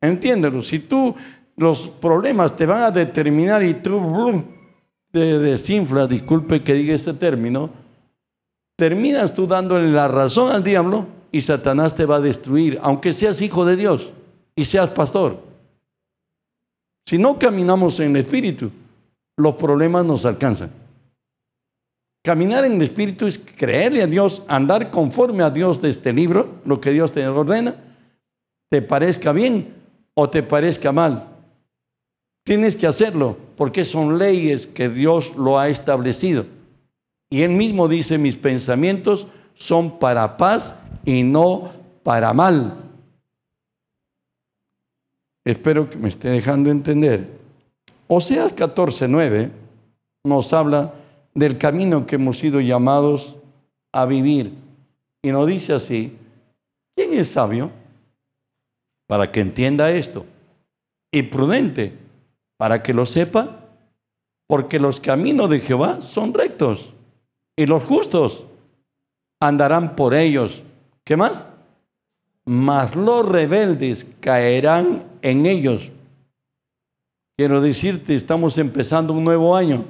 [0.00, 0.62] Entiéndelo.
[0.62, 1.14] Si tú
[1.56, 4.44] los problemas te van a determinar y tú
[5.10, 7.70] te desinflas, disculpe que diga ese término,
[8.76, 13.40] terminas tú dándole la razón al diablo y Satanás te va a destruir, aunque seas
[13.40, 14.12] hijo de Dios
[14.54, 15.42] y seas pastor.
[17.06, 18.70] Si no caminamos en el Espíritu,
[19.36, 20.70] los problemas nos alcanzan.
[22.22, 26.56] Caminar en el Espíritu es creerle a Dios, andar conforme a Dios de este libro,
[26.64, 27.76] lo que Dios te ordena,
[28.70, 29.74] te parezca bien
[30.14, 31.28] o te parezca mal.
[32.44, 36.46] Tienes que hacerlo porque son leyes que Dios lo ha establecido.
[37.30, 41.70] Y él mismo dice, mis pensamientos son para paz y no
[42.02, 42.74] para mal.
[45.44, 47.28] Espero que me esté dejando entender.
[48.08, 49.50] Oseas 14:9
[50.24, 50.94] nos habla
[51.34, 53.36] del camino que hemos sido llamados
[53.92, 54.52] a vivir.
[55.22, 56.16] Y nos dice así,
[56.94, 57.70] ¿quién es sabio
[59.06, 60.26] para que entienda esto?
[61.12, 61.96] Y prudente
[62.56, 63.60] para que lo sepa,
[64.46, 66.92] porque los caminos de Jehová son rectos
[67.56, 68.44] y los justos
[69.40, 70.62] andarán por ellos.
[71.04, 71.44] ¿Qué más?
[72.44, 75.90] Mas los rebeldes caerán en ellos.
[77.36, 79.84] quiero decirte, estamos empezando un nuevo año.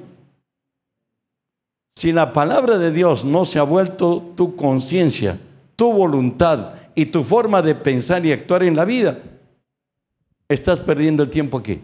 [1.94, 5.38] Si la palabra de Dios no se ha vuelto tu conciencia,
[5.76, 9.18] tu voluntad y tu forma de pensar y actuar en la vida,
[10.48, 11.78] estás perdiendo el tiempo aquí.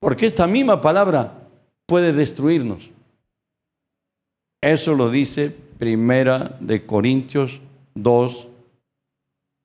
[0.00, 1.46] Porque esta misma palabra
[1.84, 2.90] puede destruirnos.
[4.62, 7.60] Eso lo dice Primera de Corintios
[7.94, 8.48] 2,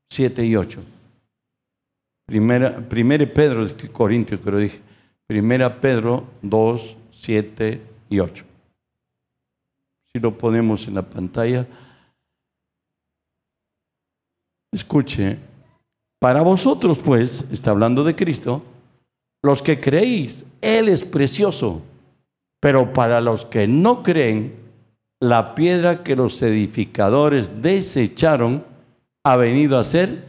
[0.09, 0.83] 7 y 8.
[2.25, 4.79] Primera, primera Pedro Corintios, pero dije.
[5.25, 8.43] Primera Pedro 2, 7 y 8.
[10.11, 11.65] Si lo ponemos en la pantalla.
[14.71, 15.37] Escuche,
[16.19, 18.63] para vosotros pues, está hablando de Cristo,
[19.43, 21.81] los que creéis, Él es precioso,
[22.61, 24.55] pero para los que no creen,
[25.19, 28.63] la piedra que los edificadores desecharon
[29.23, 30.23] ha venido a ser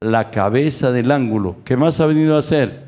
[0.00, 1.56] la cabeza del ángulo.
[1.64, 2.84] ¿Qué más ha venido a ser?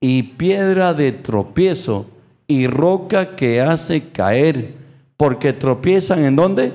[0.00, 2.06] Y piedra de tropiezo
[2.46, 4.74] y roca que hace caer,
[5.16, 6.72] porque tropiezan en dónde?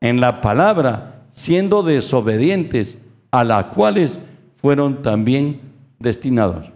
[0.00, 2.98] En la palabra, siendo desobedientes,
[3.32, 4.18] a las cuales
[4.56, 5.60] fueron también
[5.98, 6.70] destinados.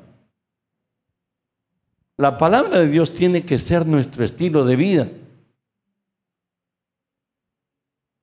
[2.18, 5.08] La palabra de Dios tiene que ser nuestro estilo de vida.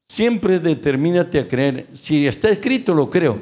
[0.10, 1.88] Siempre determínate a creer.
[1.93, 3.39] Si está escrito, lo creo.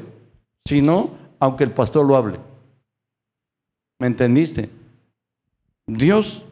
[0.67, 2.39] Si no, aunque el pastor lo hable.
[3.99, 4.69] ¿Me entendiste?
[5.87, 6.45] Dios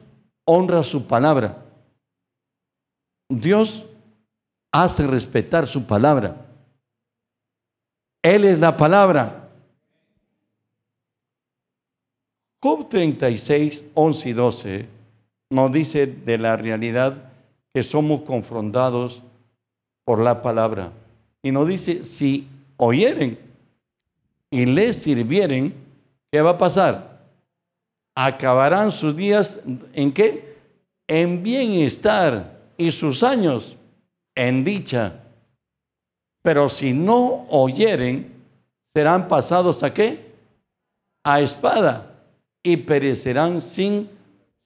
[0.46, 1.66] honra su palabra.
[3.30, 3.86] Dios
[4.72, 6.46] hace respetar su palabra.
[8.22, 9.50] Él es la palabra.
[12.62, 14.90] Job 36, 11 y 12
[15.52, 17.32] nos dice de la realidad
[17.74, 19.22] que somos confrontados
[20.04, 20.92] por la palabra.
[21.42, 23.40] Y nos dice, si oyeren
[24.52, 25.74] y les sirvieren,
[26.32, 27.22] ¿qué va a pasar?
[28.16, 29.62] Acabarán sus días
[29.94, 30.58] en qué?
[31.08, 33.78] En bienestar y sus años
[34.40, 35.20] en dicha.
[36.42, 38.34] Pero si no oyeren,
[38.96, 40.34] serán pasados a qué?
[41.26, 42.24] A espada
[42.64, 44.10] y perecerán sin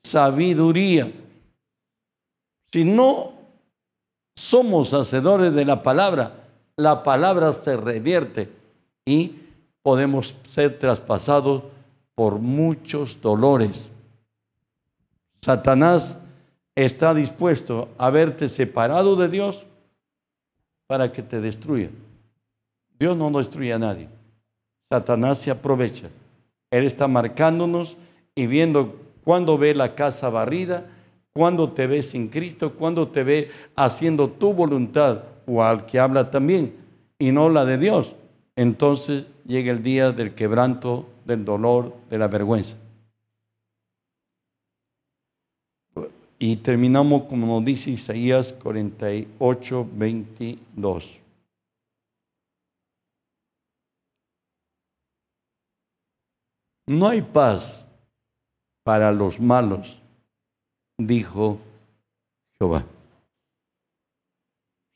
[0.03, 1.11] sabiduría.
[2.71, 3.33] Si no
[4.35, 6.35] somos hacedores de la palabra,
[6.75, 8.51] la palabra se revierte
[9.05, 9.39] y
[9.81, 11.63] podemos ser traspasados
[12.13, 13.89] por muchos dolores.
[15.41, 16.19] Satanás
[16.75, 19.65] está dispuesto a verte separado de Dios
[20.87, 21.89] para que te destruya.
[22.99, 24.09] Dios no destruye a nadie.
[24.89, 26.09] Satanás se aprovecha.
[26.71, 27.97] Él está marcándonos
[28.35, 30.85] y viendo cuándo ve la casa barrida,
[31.33, 36.31] cuándo te ve sin Cristo, cuándo te ve haciendo tu voluntad o al que habla
[36.31, 36.75] también
[37.19, 38.13] y no la de Dios.
[38.55, 42.75] Entonces llega el día del quebranto, del dolor, de la vergüenza.
[46.45, 51.19] Y terminamos como nos dice Isaías 48, 22.
[56.87, 57.85] No hay paz
[58.83, 59.97] para los malos,
[60.97, 61.59] dijo
[62.59, 62.83] Jehová.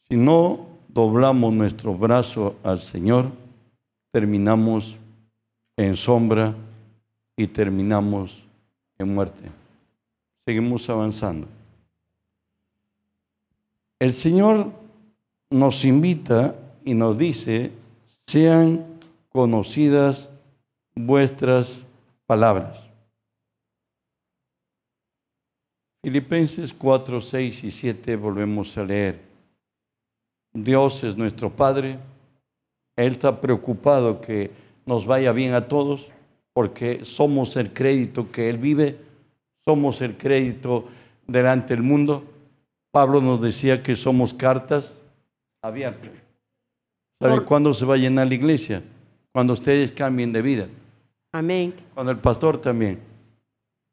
[0.10, 3.32] Si no doblamos nuestro brazo al Señor,
[4.12, 4.98] terminamos
[5.78, 6.54] en sombra
[7.38, 8.44] y terminamos
[8.98, 9.67] en muerte.
[10.48, 11.46] Seguimos avanzando.
[14.00, 14.72] El Señor
[15.50, 16.56] nos invita
[16.86, 17.74] y nos dice,
[18.26, 18.86] sean
[19.28, 20.30] conocidas
[20.96, 21.84] vuestras
[22.26, 22.80] palabras.
[26.02, 29.20] Filipenses 4, 6 y 7 volvemos a leer.
[30.54, 32.00] Dios es nuestro Padre.
[32.96, 34.52] Él está preocupado que
[34.86, 36.10] nos vaya bien a todos
[36.54, 39.07] porque somos el crédito que Él vive,
[39.68, 40.86] somos el crédito
[41.28, 42.24] delante del mundo.
[42.90, 44.98] Pablo nos decía que somos cartas
[45.62, 46.12] abiertas.
[47.22, 48.82] ¿Sabe cuándo se va a llenar la iglesia?
[49.34, 50.68] Cuando ustedes cambien de vida.
[51.34, 51.74] Amén.
[51.94, 53.00] Cuando el pastor también.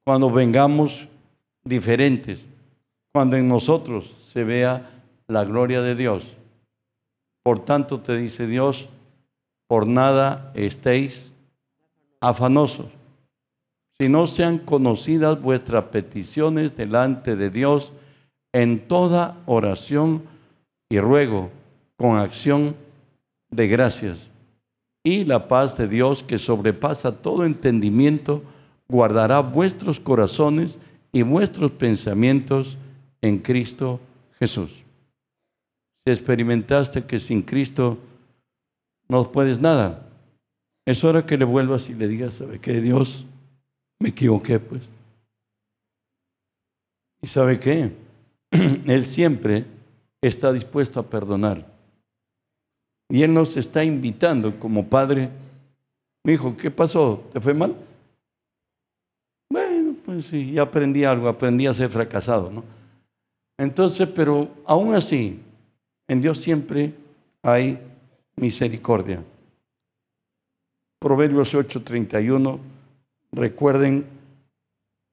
[0.04, 1.08] Cuando vengamos
[1.64, 2.46] diferentes.
[3.12, 4.88] Cuando en nosotros se vea
[5.26, 6.36] la gloria de Dios.
[7.42, 8.88] Por tanto te dice Dios,
[9.66, 11.32] por nada estéis
[12.20, 12.86] afanosos,
[14.00, 17.92] si no sean conocidas vuestras peticiones delante de Dios
[18.52, 20.22] en toda oración
[20.90, 21.50] y ruego
[21.96, 22.76] con acción
[23.50, 24.30] de gracias
[25.04, 28.42] y la paz de Dios que sobrepasa todo entendimiento,
[28.88, 30.78] guardará vuestros corazones
[31.12, 32.78] y vuestros pensamientos
[33.20, 34.00] en Cristo
[34.38, 34.82] Jesús.
[36.04, 37.98] Si experimentaste que sin Cristo
[39.08, 40.06] no puedes nada,
[40.86, 42.80] es hora que le vuelvas y le digas, ¿sabe qué?
[42.80, 43.26] Dios,
[44.00, 44.82] Me equivoqué, pues.
[47.22, 47.92] ¿Y sabe qué?
[48.50, 49.64] Él siempre
[50.20, 51.66] está dispuesto a perdonar.
[53.08, 55.30] Y Él nos está invitando como padre.
[56.24, 57.22] Me dijo, ¿qué pasó?
[57.32, 57.76] ¿Te fue mal?
[59.50, 62.64] Bueno, pues sí, ya aprendí algo, aprendí a ser fracasado, ¿no?
[63.58, 65.40] Entonces, pero aún así,
[66.08, 66.92] en Dios siempre
[67.42, 67.78] hay
[68.36, 69.22] misericordia.
[70.98, 72.58] Proverbios 8:31,
[73.34, 74.06] recuerden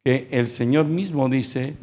[0.04, 1.76] que el Señor mismo dice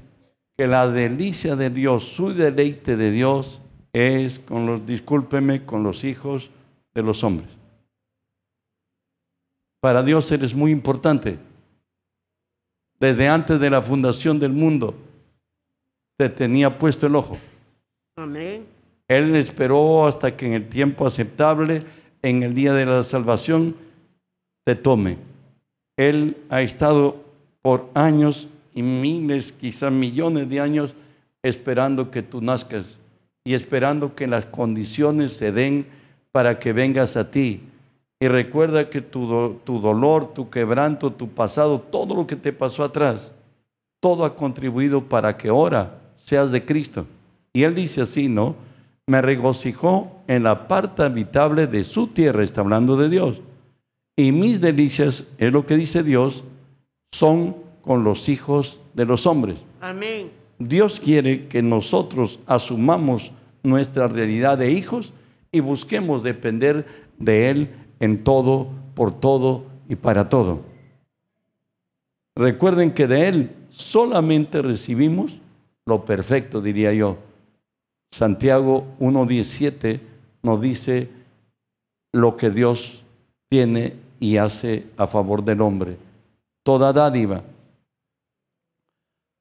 [0.57, 3.61] que la delicia de Dios, su deleite de Dios
[3.93, 6.51] es con los, discúlpeme, con los hijos
[6.95, 7.49] de los hombres.
[9.81, 11.39] Para Dios eres muy importante.
[12.99, 14.95] Desde antes de la fundación del mundo,
[16.17, 17.39] te tenía puesto el ojo.
[18.17, 18.67] Amén.
[19.07, 21.85] Él esperó hasta que en el tiempo aceptable,
[22.23, 23.77] en el día de la salvación,
[24.65, 25.28] te tome.
[25.99, 27.23] Él ha estado
[27.61, 30.95] por años y miles, quizás millones de años,
[31.43, 32.99] esperando que tú nazcas
[33.45, 35.87] y esperando que las condiciones se den
[36.33, 37.61] para que vengas a ti.
[38.21, 42.85] Y recuerda que tu, tu dolor, tu quebranto, tu pasado, todo lo que te pasó
[42.85, 43.33] atrás,
[44.01, 47.07] todo ha contribuido para que ahora seas de Cristo.
[47.53, 48.55] Y él dice así, ¿no?
[49.09, 53.41] Me regocijó en la parte habitable de su tierra, está hablando de Dios.
[54.19, 56.43] Y mis delicias, es lo que dice Dios,
[57.13, 59.61] son con los hijos de los hombres.
[59.81, 60.33] Amén.
[60.59, 63.31] Dios quiere que nosotros asumamos
[63.63, 65.15] nuestra realidad de hijos
[65.53, 66.85] y busquemos depender
[67.19, 70.63] de Él en todo, por todo y para todo.
[72.35, 75.39] Recuerden que de Él solamente recibimos
[75.87, 77.19] lo perfecto, diría yo.
[78.11, 80.01] Santiago 1.17
[80.43, 81.09] nos dice
[82.13, 83.05] lo que Dios
[83.49, 85.97] tiene y hace a favor del hombre.
[86.63, 87.43] Toda dádiva,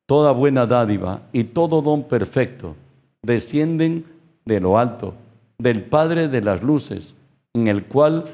[0.05, 2.75] toda buena dádiva y todo don perfecto
[3.21, 4.05] descienden
[4.45, 5.13] de lo alto,
[5.57, 7.15] del Padre de las luces,
[7.53, 8.25] en el cual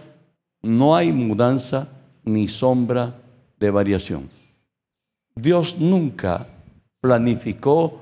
[0.61, 1.87] no hay mudanza
[2.23, 3.15] ni sombra
[3.59, 4.29] de variación.
[5.35, 6.47] Dios nunca
[7.01, 8.01] planificó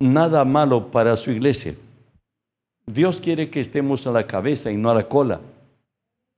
[0.00, 1.74] nada malo para su iglesia.
[2.86, 5.40] Dios quiere que estemos a la cabeza y no a la cola.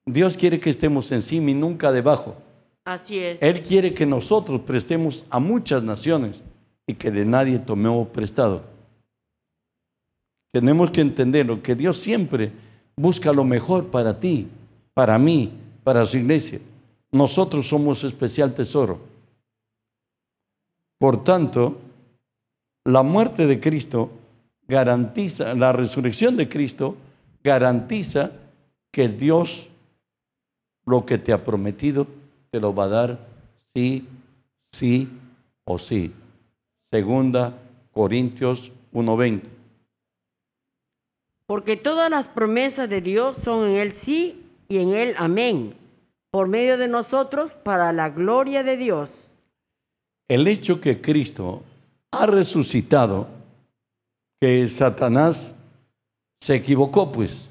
[0.06, 2.36] Dios quiere que estemos encima y nunca debajo.
[2.84, 3.38] Así es.
[3.42, 6.40] Él quiere que nosotros prestemos a muchas naciones
[6.86, 8.62] y que de nadie tomemos prestado.
[10.52, 12.52] Tenemos que entenderlo, que Dios siempre
[12.96, 14.46] busca lo mejor para ti,
[14.94, 15.52] para mí,
[15.82, 16.60] para su iglesia.
[17.10, 19.00] Nosotros somos especial tesoro.
[20.98, 21.78] Por tanto,
[22.84, 24.10] la muerte de Cristo
[24.68, 26.96] garantiza, la resurrección de Cristo
[27.42, 28.30] garantiza
[28.92, 29.68] que Dios
[30.86, 32.06] lo que te ha prometido
[32.50, 33.18] te lo va a dar
[33.74, 34.06] sí,
[34.72, 35.08] sí
[35.64, 36.12] o sí.
[36.90, 37.52] Segunda
[37.92, 39.42] Corintios 1:20.
[41.46, 45.74] Porque todas las promesas de Dios son en Él sí y en Él amén,
[46.30, 49.10] por medio de nosotros para la gloria de Dios.
[50.28, 51.62] El hecho que Cristo
[52.10, 53.28] ha resucitado,
[54.40, 55.54] que Satanás
[56.40, 57.48] se equivocó, pues,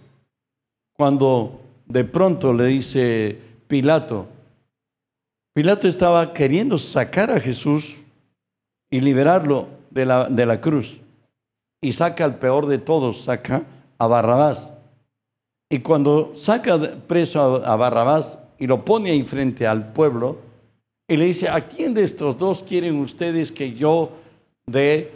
[0.94, 4.28] cuando de pronto le dice Pilato,
[5.56, 8.02] Pilato estaba queriendo sacar a Jesús
[8.90, 11.00] y liberarlo de la, de la cruz.
[11.82, 13.64] Y saca al peor de todos, saca
[13.98, 14.70] a Barrabás.
[15.70, 16.78] Y cuando saca
[17.08, 20.40] preso a, Barrabás y lo pone ahí frente al pueblo,
[21.08, 24.12] y le dice, ¿a quién de estos dos quieren ustedes que yo
[24.66, 25.14] dé,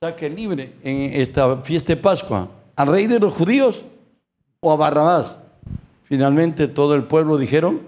[0.00, 2.48] saque libre en esta fiesta de Pascua?
[2.76, 3.84] ¿Al rey de los judíos
[4.60, 5.36] o a Barrabás?
[6.08, 7.80] Finalmente todo el pueblo dijeron,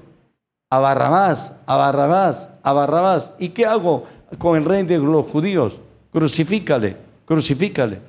[0.70, 3.30] a Barrabás, a Barrabás, a Barrabás.
[3.38, 4.04] ¿Y qué hago
[4.38, 5.78] con el rey de los judíos?
[6.12, 8.00] Crucifícale, crucifícale.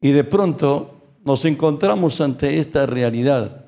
[0.00, 0.94] Y de pronto
[1.24, 3.64] nos encontramos ante esta realidad,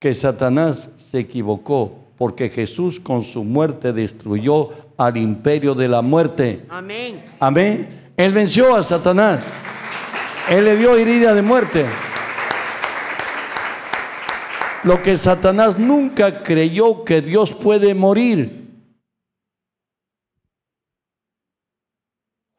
[0.00, 6.66] que Satanás se equivocó porque Jesús con su muerte destruyó al imperio de la muerte.
[6.68, 7.24] Amén.
[7.38, 8.12] Amén.
[8.16, 9.40] Él venció a Satanás.
[10.50, 11.86] Él le dio herida de muerte.
[14.84, 18.68] Lo que Satanás nunca creyó que Dios puede morir.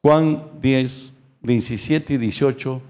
[0.02, 1.12] Juan 10,
[1.42, 2.82] 17 y 18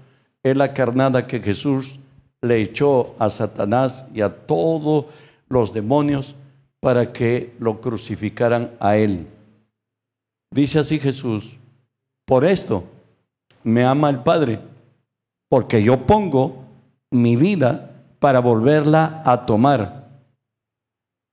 [0.43, 1.99] es la carnada que Jesús
[2.41, 5.07] le echó a Satanás y a todos
[5.49, 6.35] los demonios
[6.79, 9.27] para que lo crucificaran a él.
[10.51, 11.57] Dice así Jesús,
[12.23, 12.85] por esto
[13.63, 14.59] me ama el Padre,
[15.49, 16.63] porque yo pongo
[17.11, 17.94] mi vida
[18.25, 20.03] para volverla a tomar.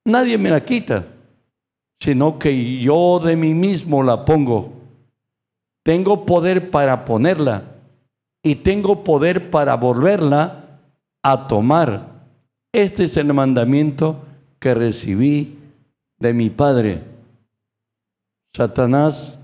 [0.05, 1.03] nadie me la quita,
[1.99, 4.73] sino que yo de mí mismo la pongo.
[5.81, 7.63] Tengo poder para ponerla
[8.43, 10.81] y tengo poder para volverla
[11.23, 12.27] a tomar.
[12.71, 14.19] Este es el mandamiento
[14.59, 15.57] que recibí
[16.19, 17.01] de mi Padre.
[18.55, 19.39] Satanás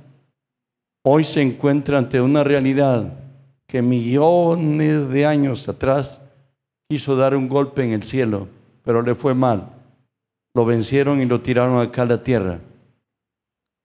[1.01, 3.11] hoy se encuentra ante una realidad
[3.65, 6.21] que millones de años atrás
[6.89, 8.47] quiso dar un golpe en el cielo,
[8.83, 9.69] pero le fue mal.
[10.55, 12.59] Lo vencieron y lo tiraron acá a la tierra.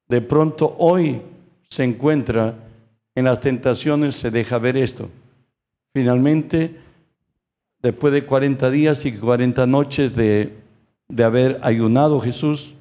[0.08, 1.20] De pronto hoy
[1.68, 2.54] se encuentra
[3.14, 5.10] en las tentaciones, se deja ver esto.
[5.92, 6.76] Finalmente,
[7.82, 10.54] después de 40 días y 40 noches de,
[11.08, 12.74] de haber ayunado Jesús,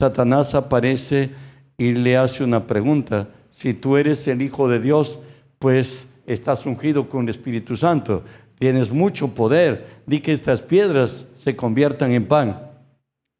[0.00, 1.30] Satanás aparece
[1.78, 3.28] y le hace una pregunta.
[3.52, 5.20] Si tú eres el Hijo de Dios,
[5.60, 8.24] pues estás ungido con el Espíritu Santo.
[8.60, 10.02] Tienes mucho poder.
[10.06, 12.60] Di que estas piedras se conviertan en pan.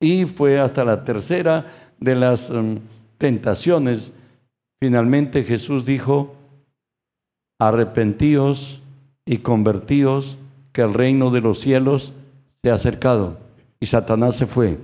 [0.00, 1.66] Y fue hasta la tercera
[1.98, 2.78] de las um,
[3.18, 4.14] tentaciones.
[4.80, 6.34] Finalmente Jesús dijo,
[7.58, 8.80] arrepentíos
[9.26, 10.38] y convertíos,
[10.72, 12.14] que el reino de los cielos
[12.62, 13.38] se ha acercado.
[13.78, 14.78] Y Satanás se fue.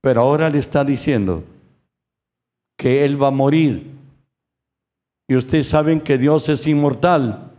[0.00, 1.44] Pero ahora le está diciendo,
[2.76, 3.92] que Él va a morir.
[5.28, 7.51] Y ustedes saben que Dios es inmortal.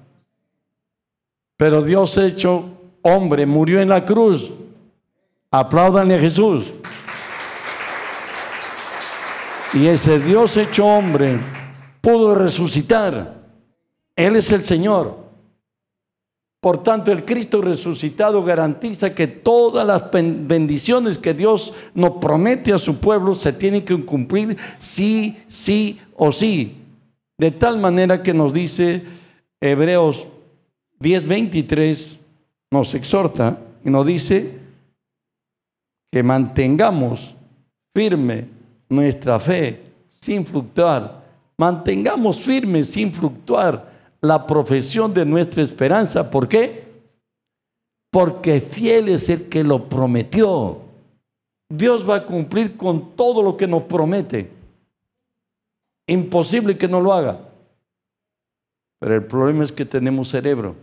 [1.63, 2.65] Pero Dios hecho
[3.03, 4.51] hombre murió en la cruz.
[5.49, 6.73] Apláudanle a Jesús.
[9.71, 11.39] Y ese Dios hecho hombre
[12.01, 13.45] pudo resucitar.
[14.13, 15.15] Él es el Señor.
[16.59, 22.77] Por tanto, el Cristo resucitado garantiza que todas las bendiciones que Dios nos promete a
[22.77, 26.81] su pueblo se tienen que cumplir sí, sí o sí.
[27.37, 29.05] De tal manera que nos dice
[29.61, 30.27] Hebreos
[31.03, 32.17] 10:23,
[32.71, 34.57] nos exhorta y nos dice
[36.09, 37.35] que mantengamos
[37.93, 38.47] firme
[38.87, 41.21] nuestra fe sin fluctuar.
[41.57, 43.91] Mantengamos firme sin fluctuar
[44.21, 46.31] la profesión de nuestra esperanza.
[46.31, 46.85] ¿Por qué?
[48.09, 50.79] Porque fiel es el que lo prometió.
[51.69, 54.49] Dios va a cumplir con todo lo que nos promete.
[56.07, 57.39] Imposible que no lo haga.
[58.99, 60.75] Pero el problema es que tenemos cerebro.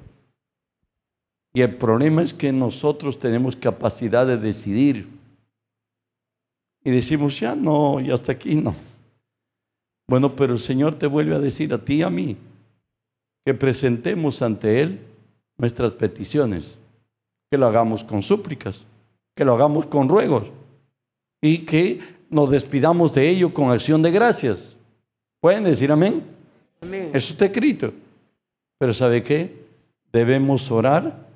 [1.52, 5.08] Y el problema es que nosotros tenemos capacidad de decidir.
[6.84, 8.74] Y decimos, ya no, y hasta aquí no.
[10.08, 12.36] Bueno, pero el Señor te vuelve a decir a ti y a mí,
[13.44, 15.00] que presentemos ante Él
[15.56, 16.78] nuestras peticiones,
[17.50, 18.84] que lo hagamos con súplicas,
[19.34, 20.50] que lo hagamos con ruegos
[21.40, 24.76] y que nos despidamos de ello con acción de gracias.
[25.40, 26.22] ¿Pueden decir amén?
[26.80, 27.10] amén.
[27.12, 27.92] Eso está escrito.
[28.78, 29.64] Pero ¿sabe qué?
[30.12, 31.29] Debemos orar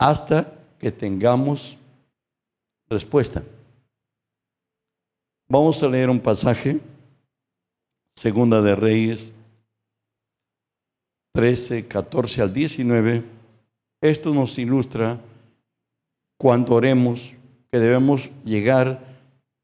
[0.00, 1.76] hasta que tengamos
[2.88, 3.42] respuesta.
[5.46, 6.80] Vamos a leer un pasaje,
[8.16, 9.32] Segunda de Reyes
[11.34, 13.24] 13, 14 al 19,
[14.00, 15.20] esto nos ilustra
[16.38, 17.34] cuando oremos
[17.70, 19.00] que debemos llegar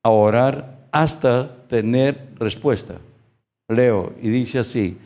[0.05, 2.99] a orar hasta tener respuesta.
[3.69, 4.99] Leo y dice así,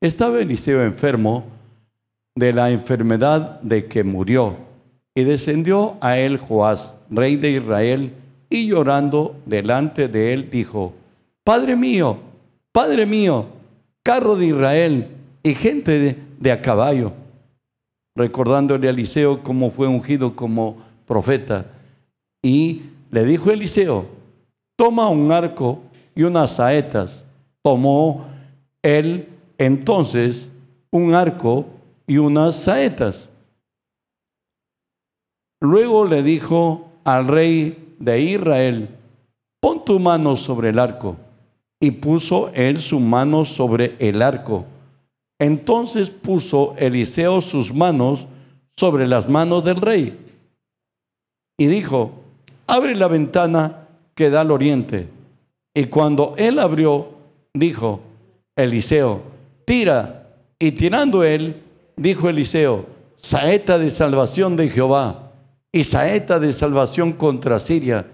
[0.00, 1.44] estaba Eliseo enfermo
[2.36, 4.65] de la enfermedad de que murió
[5.16, 8.12] y descendió a él Joás, rey de Israel,
[8.50, 10.92] y llorando delante de él dijo,
[11.42, 12.18] Padre mío,
[12.70, 13.46] Padre mío,
[14.02, 15.08] carro de Israel
[15.42, 17.12] y gente de, a caballo,
[18.14, 21.64] recordándole a Eliseo cómo fue ungido como profeta.
[22.42, 24.04] Y le dijo Eliseo,
[24.76, 25.80] toma un arco
[26.14, 27.24] y unas saetas.
[27.62, 28.26] Tomó
[28.82, 30.48] él entonces
[30.90, 31.64] un arco
[32.06, 33.30] y unas saetas.
[35.60, 38.88] Luego le dijo al rey de Israel,
[39.60, 41.16] pon tu mano sobre el arco.
[41.80, 44.64] Y puso él su mano sobre el arco.
[45.38, 48.26] Entonces puso Eliseo sus manos
[48.76, 50.18] sobre las manos del rey
[51.58, 52.12] y dijo,
[52.66, 55.08] abre la ventana que da al oriente.
[55.74, 57.08] Y cuando él abrió,
[57.54, 58.00] dijo,
[58.56, 59.22] Eliseo,
[59.64, 60.28] tira.
[60.58, 61.62] Y tirando él,
[61.96, 62.86] dijo Eliseo,
[63.16, 65.25] saeta de salvación de Jehová
[65.76, 68.06] y saeta de salvación contra Siria,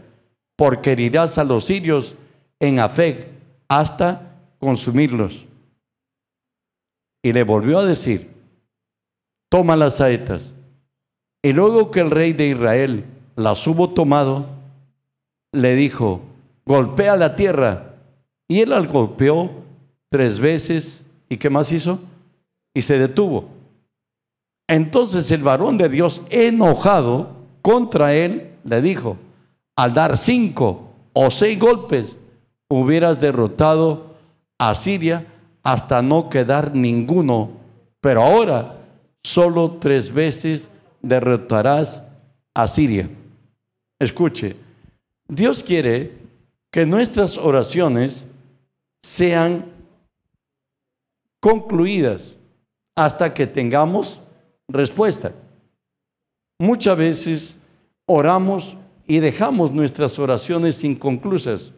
[0.57, 2.17] porque herirás a los sirios
[2.59, 3.29] en Afec
[3.69, 5.47] hasta consumirlos.
[7.23, 8.33] Y le volvió a decir,
[9.49, 10.55] toma las saetas.
[11.41, 13.05] Y luego que el rey de Israel
[13.37, 14.45] las hubo tomado,
[15.53, 16.21] le dijo,
[16.67, 17.95] golpea la tierra.
[18.49, 19.53] Y él la golpeó
[20.11, 21.05] tres veces.
[21.29, 22.01] ¿Y qué más hizo?
[22.75, 23.49] Y se detuvo.
[24.69, 29.17] Entonces el varón de Dios, enojado contra él, le dijo,
[29.77, 32.17] al dar cinco o seis golpes,
[32.69, 34.15] hubieras derrotado
[34.59, 35.27] a Siria
[35.63, 37.53] hasta no quedar ninguno.
[38.01, 38.79] Pero ahora
[39.23, 40.69] solo tres veces
[41.01, 42.05] derrotarás
[42.55, 43.09] a Siria.
[43.99, 44.57] Escuche,
[45.29, 46.13] Dios quiere
[46.71, 48.27] que nuestras oraciones
[49.03, 49.67] sean
[51.41, 52.37] concluidas
[52.97, 54.21] hasta que tengamos
[54.69, 55.33] respuesta.
[56.59, 57.57] Muchas veces
[58.07, 58.77] oramos
[59.07, 61.73] y dejamos nuestras oraciones inconclusas,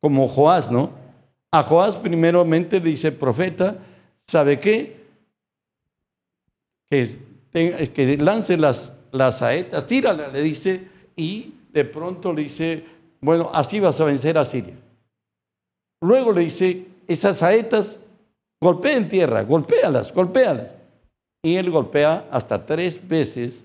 [0.00, 0.90] como Joás, ¿no?
[1.52, 3.78] A Joás primeramente dice, profeta,
[4.26, 5.04] ¿sabe qué?
[6.90, 7.08] Que,
[7.94, 12.84] que lance las, las saetas, tírala, le dice, y de pronto le dice,
[13.20, 14.74] bueno, así vas a vencer a Siria.
[16.00, 17.98] Luego le dice, esas saetas
[18.60, 20.68] golpeen tierra, golpéalas, golpéalas.
[21.42, 23.64] Y él golpea hasta tres veces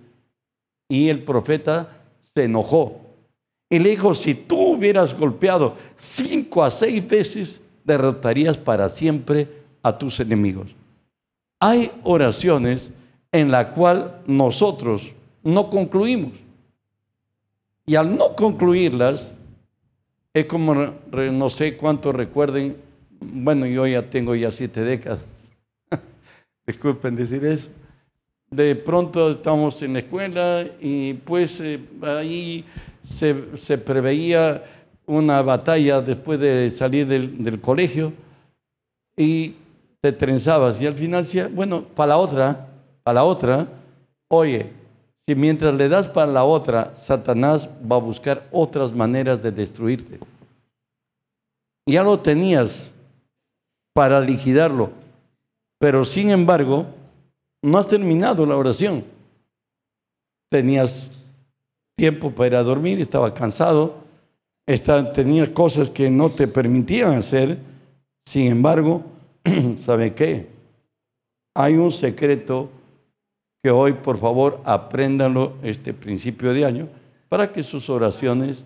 [0.90, 2.02] y el profeta
[2.34, 3.00] se enojó.
[3.70, 9.48] Y le dijo, si tú hubieras golpeado cinco a seis veces, derrotarías para siempre
[9.84, 10.68] a tus enemigos.
[11.60, 12.92] Hay oraciones
[13.32, 15.14] en la cual nosotros
[15.44, 16.34] no concluimos.
[17.86, 19.32] Y al no concluirlas,
[20.34, 22.78] es como, no sé cuánto recuerden,
[23.20, 25.20] bueno, yo ya tengo ya siete décadas,
[26.68, 27.70] disculpen decir eso.
[28.52, 32.66] De pronto estamos en la escuela y pues eh, ahí
[33.04, 34.64] se, se, preveía
[35.06, 38.12] una batalla después de salir del, del, colegio
[39.16, 39.54] y
[40.02, 42.68] te trenzabas y al final decía, bueno, para la otra,
[43.04, 43.68] para la otra,
[44.30, 44.72] oye,
[45.28, 50.18] si mientras le das para la otra, Satanás va a buscar otras maneras de destruirte.
[51.88, 52.92] Ya lo tenías
[53.94, 54.90] para liquidarlo,
[55.78, 56.88] pero sin embargo,
[57.62, 59.04] no has terminado la oración.
[60.50, 61.12] Tenías
[61.96, 63.96] tiempo para ir a dormir, estaba cansado,
[65.14, 67.60] tenía cosas que no te permitían hacer.
[68.26, 69.04] Sin embargo,
[69.86, 70.48] ¿sabe qué?
[71.56, 72.70] Hay un secreto
[73.62, 76.88] que hoy por favor apréndanlo este principio de año
[77.28, 78.66] para que sus oraciones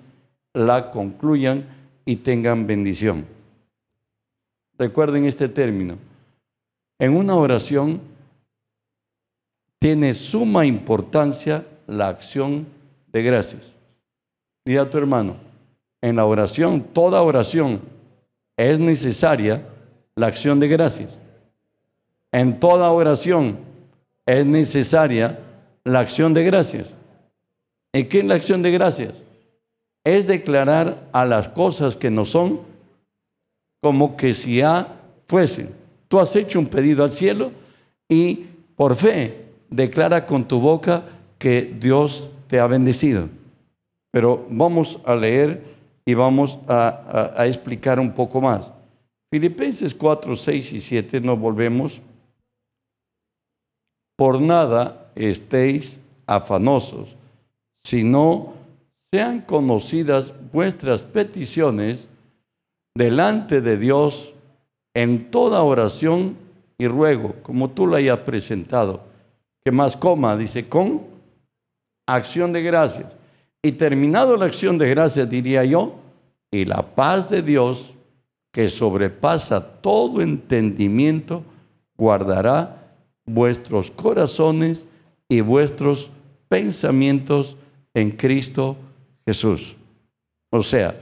[0.53, 1.65] la concluyan
[2.05, 3.25] y tengan bendición.
[4.77, 5.97] Recuerden este término.
[6.99, 7.99] En una oración
[9.83, 12.65] tiene suma importancia la acción
[13.11, 13.73] de gracias.
[14.63, 15.35] Mira a tu hermano,
[16.01, 17.81] en la oración, toda oración
[18.55, 19.61] es necesaria
[20.15, 21.19] la acción de gracias.
[22.31, 23.57] En toda oración
[24.25, 25.37] es necesaria
[25.83, 26.87] la acción de gracias.
[27.91, 29.15] ¿Y qué es la acción de gracias?
[30.05, 32.61] Es declarar a las cosas que no son
[33.81, 34.95] como que si ya
[35.27, 35.75] fuesen.
[36.07, 37.51] Tú has hecho un pedido al cielo
[38.07, 38.45] y
[38.77, 39.42] por fe
[39.73, 41.03] declara con tu boca
[41.39, 43.27] que Dios te ha bendecido.
[44.11, 45.63] Pero vamos a leer
[46.05, 48.71] y vamos a, explicar un poco más.
[49.31, 52.01] Filipenses 4, 6 y 7 nos volvemos
[54.15, 57.15] por nada estéis afanosos,
[57.83, 58.53] sino
[59.11, 62.07] sean conocidas vuestras peticiones
[62.95, 64.35] delante de Dios
[64.93, 66.37] en toda oración
[66.77, 69.12] y ruego, como tú la hayas presentado.
[69.63, 71.01] Que más coma, dice, con
[72.07, 73.15] acción de gracias.
[73.61, 75.95] Y terminado la acción de gracias, diría yo,
[76.51, 77.93] y la paz de Dios,
[78.51, 81.43] que sobrepasa todo entendimiento,
[81.97, 82.95] guardará
[83.25, 84.85] vuestros corazones
[85.27, 86.11] y vuestros
[86.49, 87.57] pensamientos
[87.93, 88.75] en Cristo
[89.25, 89.75] Jesús.
[90.51, 90.95] O sea,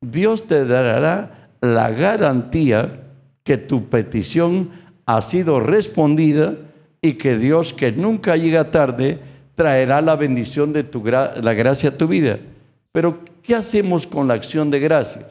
[0.00, 3.00] Dios te dará la garantía
[3.42, 4.70] que tu petición
[5.06, 6.54] ha sido respondida
[7.00, 9.18] y que Dios, que nunca llega tarde,
[9.54, 12.38] traerá la bendición de tu la gracia a tu vida.
[12.92, 15.26] Pero, ¿qué hacemos con la acción de gracias?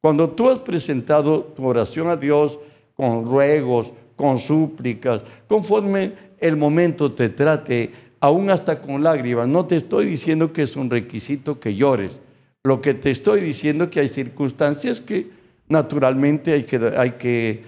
[0.00, 2.58] Cuando tú has presentado tu oración a Dios
[2.94, 7.90] con ruegos, con súplicas, conforme el momento te trate,
[8.20, 9.48] aún hasta con lágrimas.
[9.48, 12.18] No te estoy diciendo que es un requisito que llores.
[12.62, 15.30] Lo que te estoy diciendo es que hay circunstancias que
[15.68, 17.64] naturalmente hay que, hay que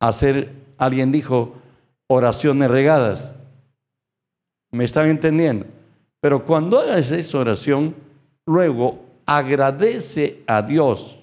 [0.00, 1.54] hacer, alguien dijo,
[2.08, 3.32] oraciones regadas.
[4.70, 5.66] ¿Me están entendiendo?
[6.20, 7.94] Pero cuando hagas esa oración,
[8.46, 11.18] luego agradece a Dios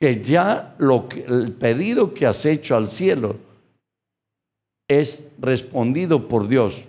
[0.00, 3.36] que ya lo que, el pedido que has hecho al cielo,
[4.88, 6.84] es respondido por Dios.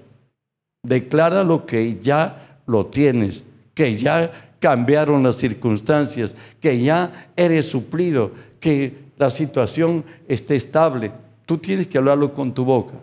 [0.84, 3.44] Declara lo que ya lo tienes,
[3.74, 11.12] que ya cambiaron las circunstancias, que ya eres suplido, que la situación esté estable.
[11.46, 12.94] Tú tienes que hablarlo con tu boca.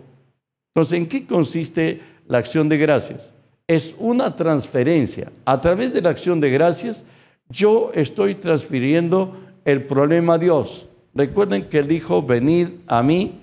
[0.75, 3.35] Entonces, ¿en qué consiste la acción de gracias?
[3.67, 5.31] Es una transferencia.
[5.45, 7.05] A través de la acción de gracias,
[7.49, 10.89] yo estoy transfiriendo el problema a Dios.
[11.15, 13.39] Recuerden que Él dijo, venid a mí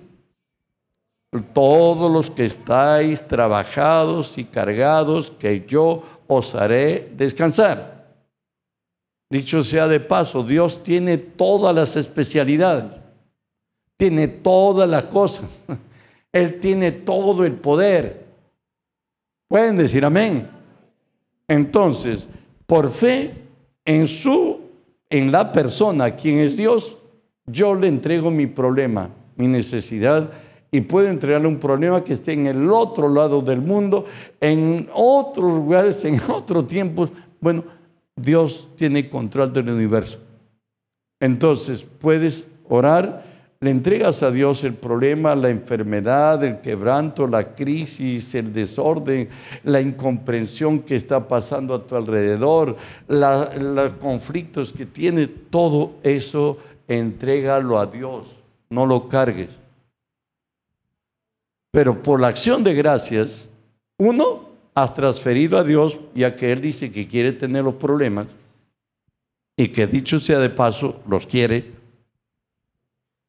[1.54, 8.00] todos los que estáis trabajados y cargados, que yo os haré descansar.
[9.30, 12.86] Dicho sea de paso, Dios tiene todas las especialidades,
[13.98, 15.46] tiene todas las cosas,
[16.32, 18.26] Él tiene todo el poder.
[19.48, 20.48] Pueden decir amén.
[21.48, 22.28] Entonces,
[22.68, 23.34] por fe
[23.86, 24.60] en su,
[25.10, 26.98] en la persona, quien es Dios,
[27.48, 30.32] yo le entrego mi problema, mi necesidad
[30.72, 34.06] y puedo entregarle un problema que esté en el otro lado del mundo,
[34.40, 37.10] en otros lugares, en otro tiempo.
[37.42, 37.64] Bueno,
[38.16, 40.20] Dios tiene control del universo.
[41.20, 43.26] Entonces, puedes orar,
[43.62, 49.28] le entregas a Dios el problema, la enfermedad, el quebranto, la crisis, el desorden,
[49.66, 52.78] la incomprensión que está pasando a tu alrededor,
[53.10, 56.58] los conflictos que tiene, todo eso
[56.88, 58.28] entrégalo a Dios,
[58.70, 59.50] no lo cargues.
[61.72, 63.50] Pero por la acción de gracias,
[63.98, 68.28] uno, has transferido a Dios, ya que Él dice que quiere tener los problemas
[69.58, 71.79] y que dicho sea de paso, los quiere.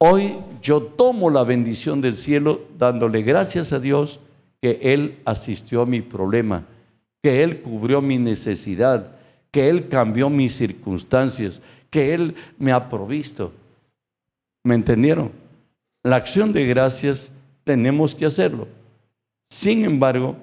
[0.03, 4.19] Hoy yo tomo la bendición del cielo dándole gracias a Dios
[4.63, 6.65] que Él asistió a mi problema,
[7.23, 9.19] que Él cubrió mi necesidad,
[9.51, 13.53] que Él cambió mis circunstancias, que Él me ha provisto.
[14.65, 15.33] ¿Me entendieron?
[16.03, 17.31] La acción de gracias
[17.65, 18.69] tenemos que hacerlo.
[19.51, 20.35] Sin embargo,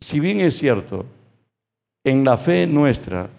[0.00, 1.06] si bien es cierto,
[2.02, 3.30] en la fe nuestra,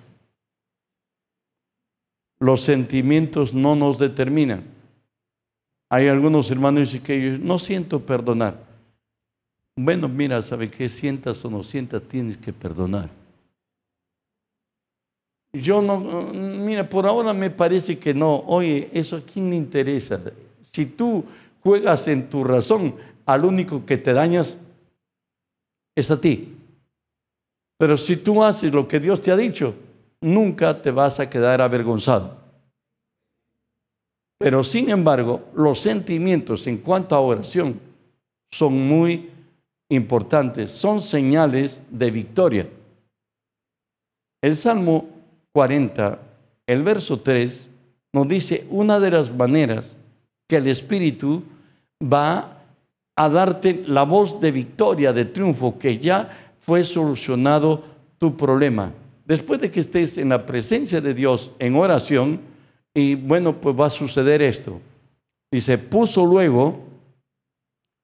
[2.41, 4.63] los sentimientos no nos determinan.
[5.89, 8.57] Hay algunos hermanos que no siento perdonar.
[9.75, 10.89] Bueno, mira, ¿sabe qué?
[10.89, 13.09] Sientas o no sientas, tienes que perdonar.
[15.53, 15.99] Yo no,
[16.33, 18.37] mira, por ahora me parece que no.
[18.47, 20.19] Oye, eso a quién le interesa.
[20.61, 21.23] Si tú
[21.61, 22.95] juegas en tu razón,
[23.27, 24.57] al único que te dañas
[25.95, 26.57] es a ti.
[27.77, 29.75] Pero si tú haces lo que Dios te ha dicho,
[30.21, 32.37] nunca te vas a quedar avergonzado.
[34.37, 37.79] Pero sin embargo, los sentimientos en cuanto a oración
[38.51, 39.29] son muy
[39.89, 42.67] importantes, son señales de victoria.
[44.41, 45.05] El Salmo
[45.53, 46.19] 40,
[46.65, 47.69] el verso 3,
[48.13, 49.95] nos dice una de las maneras
[50.47, 51.43] que el Espíritu
[52.01, 52.57] va
[53.15, 57.83] a darte la voz de victoria, de triunfo, que ya fue solucionado
[58.17, 58.91] tu problema.
[59.31, 62.41] Después de que estés en la presencia de Dios en oración,
[62.93, 64.81] y bueno, pues va a suceder esto.
[65.49, 66.77] Y se puso luego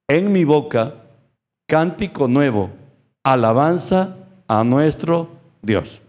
[0.07, 1.03] en mi boca
[1.67, 2.69] cántico nuevo,
[3.25, 4.15] alabanza
[4.47, 5.27] a nuestro
[5.61, 6.01] Dios.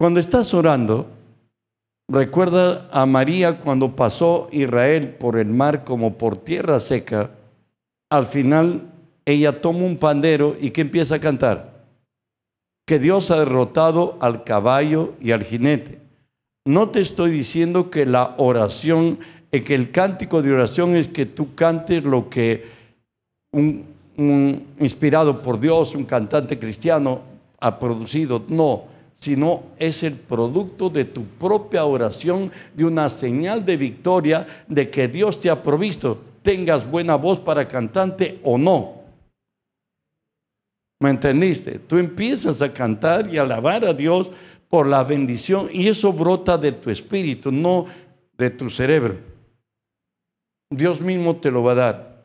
[0.00, 1.06] Cuando estás orando,
[2.08, 7.30] Recuerda a María cuando pasó Israel por el mar como por tierra seca.
[8.10, 8.82] Al final
[9.24, 11.73] ella toma un pandero y que empieza a cantar.
[12.86, 16.00] Que Dios ha derrotado al caballo y al jinete.
[16.66, 19.18] No te estoy diciendo que la oración,
[19.52, 22.64] eh, que el cántico de oración es que tú cantes lo que
[23.52, 23.84] un,
[24.78, 27.20] inspirado por Dios, un cantante cristiano
[27.60, 28.44] ha producido.
[28.48, 34.90] No, sino es el producto de tu propia oración, de una señal de victoria de
[34.90, 39.03] que Dios te ha provisto, tengas buena voz para cantante o no.
[41.04, 41.78] ¿Me entendiste?
[41.80, 44.32] Tú empiezas a cantar y alabar a Dios
[44.70, 47.84] por la bendición y eso brota de tu espíritu, no
[48.38, 49.18] de tu cerebro.
[50.70, 52.24] Dios mismo te lo va a dar.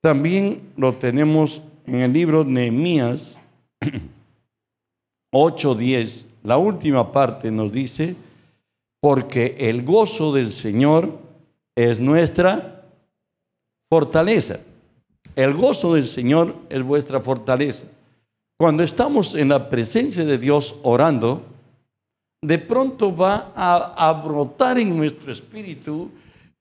[0.00, 3.40] También lo tenemos en el libro Nehemías
[5.32, 8.14] 8.10, la última parte nos dice,
[9.00, 11.18] porque el gozo del Señor
[11.74, 12.84] es nuestra
[13.88, 14.60] fortaleza.
[15.36, 17.86] El gozo del Señor es vuestra fortaleza.
[18.58, 21.42] Cuando estamos en la presencia de Dios orando,
[22.42, 26.10] de pronto va a, brotar en nuestro espíritu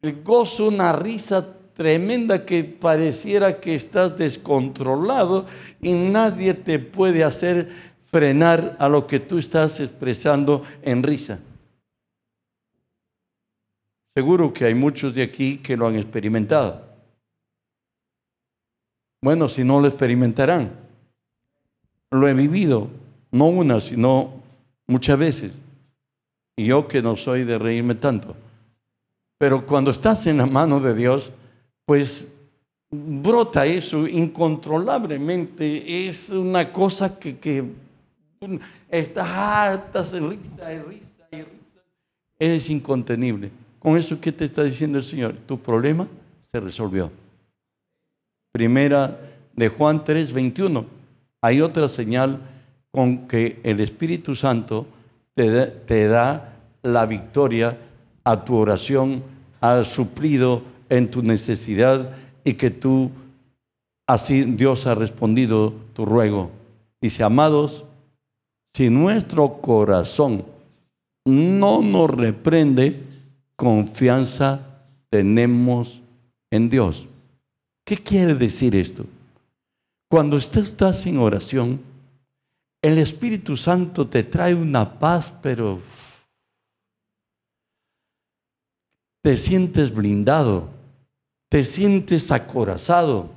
[0.02, 5.46] el gozo, una risa tremenda que pareciera que estás descontrolado
[5.82, 7.70] y nadie te puede hacer
[8.06, 11.40] frenar a lo que tú estás expresando en risa.
[14.14, 16.89] Seguro que hay muchos de aquí que lo han experimentado.
[19.22, 20.72] Bueno, si no lo experimentarán.
[22.12, 22.88] Lo he vivido,
[23.32, 24.32] no una, sino
[24.88, 25.52] muchas veces.
[26.56, 28.36] Y yo que no soy de reírme tanto.
[29.38, 31.32] Pero cuando estás en la mano de Dios,
[31.86, 32.26] pues
[32.90, 36.08] brota eso incontrolablemente.
[36.08, 37.64] Es una cosa que, que
[38.90, 41.84] estás harta, risa y risa y risa.
[42.40, 43.52] Eres incontenible.
[43.80, 45.36] Con eso, ¿qué te está diciendo el Señor?
[45.48, 46.08] Tu problema
[46.42, 47.12] se resolvió.
[48.52, 49.20] Primera
[49.56, 50.86] de Juan 3, 21.
[51.42, 52.40] Hay otra señal
[52.92, 54.88] con que el Espíritu Santo
[55.36, 57.78] te da la victoria
[58.24, 59.24] a tu oración,
[59.62, 62.12] ha suplido en tu necesidad
[62.44, 63.12] y que tú,
[64.08, 66.52] así Dios ha respondido tu ruego.
[67.02, 67.86] Dice, amados,
[68.74, 70.44] si nuestro corazón
[71.26, 73.02] no nos reprende,
[73.56, 74.62] confianza
[75.10, 76.02] tenemos
[76.52, 77.08] en Dios.
[77.90, 79.04] ¿Qué quiere decir esto?
[80.12, 81.82] Cuando usted está sin oración,
[82.84, 85.80] el Espíritu Santo te trae una paz, pero
[89.24, 90.70] te sientes blindado,
[91.50, 93.32] te sientes acorazado,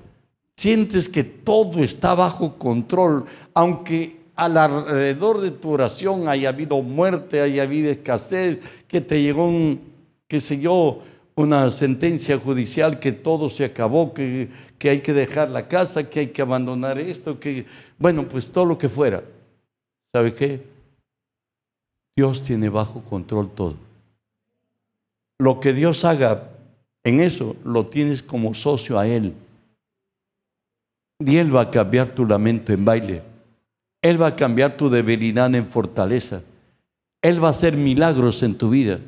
[0.58, 3.24] sientes que todo está bajo control,
[3.54, 9.80] aunque alrededor de tu oración haya habido muerte, haya habido escasez, que te llegó un,
[10.28, 11.00] qué sé yo,
[11.34, 16.20] una sentencia judicial que todo se acabó, que, que hay que dejar la casa, que
[16.20, 17.66] hay que abandonar esto, que,
[17.98, 19.22] bueno, pues todo lo que fuera.
[20.12, 20.62] ¿Sabe qué?
[22.16, 23.76] Dios tiene bajo control todo.
[25.38, 26.50] Lo que Dios haga
[27.04, 29.34] en eso, lo tienes como socio a Él.
[31.18, 33.22] Y Él va a cambiar tu lamento en baile.
[34.02, 36.42] Él va a cambiar tu debilidad en fortaleza.
[37.22, 38.98] Él va a hacer milagros en tu vida.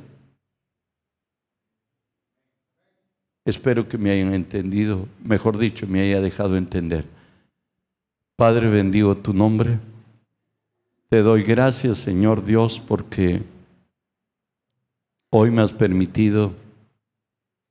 [3.45, 7.05] Espero que me hayan entendido, mejor dicho, me haya dejado entender.
[8.37, 9.79] Padre, bendigo tu nombre.
[11.11, 13.43] Te doy gracias, Señor Dios, porque
[15.31, 16.55] hoy me has permitido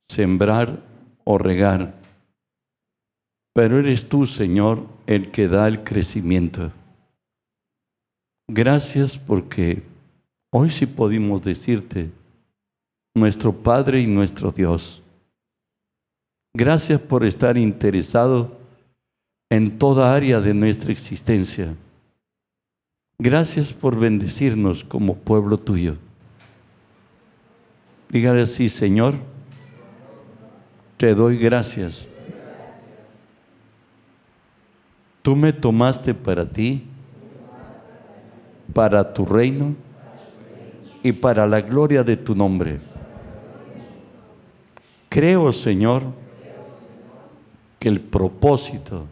[0.08, 0.80] sembrar
[1.24, 1.94] o regar.
[3.52, 6.72] Pero eres tú, Señor, el que da el crecimiento.
[8.48, 9.82] Gracias porque
[10.50, 12.10] hoy sí pudimos decirte,
[13.14, 15.03] nuestro Padre y nuestro Dios.
[16.56, 18.56] Gracias por estar interesado
[19.50, 21.74] en toda área de nuestra existencia.
[23.18, 25.96] Gracias por bendecirnos como pueblo tuyo.
[28.08, 29.14] Dígale así, Señor,
[30.96, 32.06] te doy gracias.
[35.22, 36.84] Tú me tomaste para ti,
[38.72, 39.74] para tu reino
[41.02, 42.78] y para la gloria de tu nombre.
[45.08, 46.23] Creo, Señor,
[47.84, 49.04] que el propósito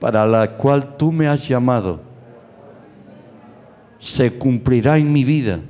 [0.00, 2.00] para la cual tú me has llamado
[4.00, 5.60] se cumplirá en mi vida.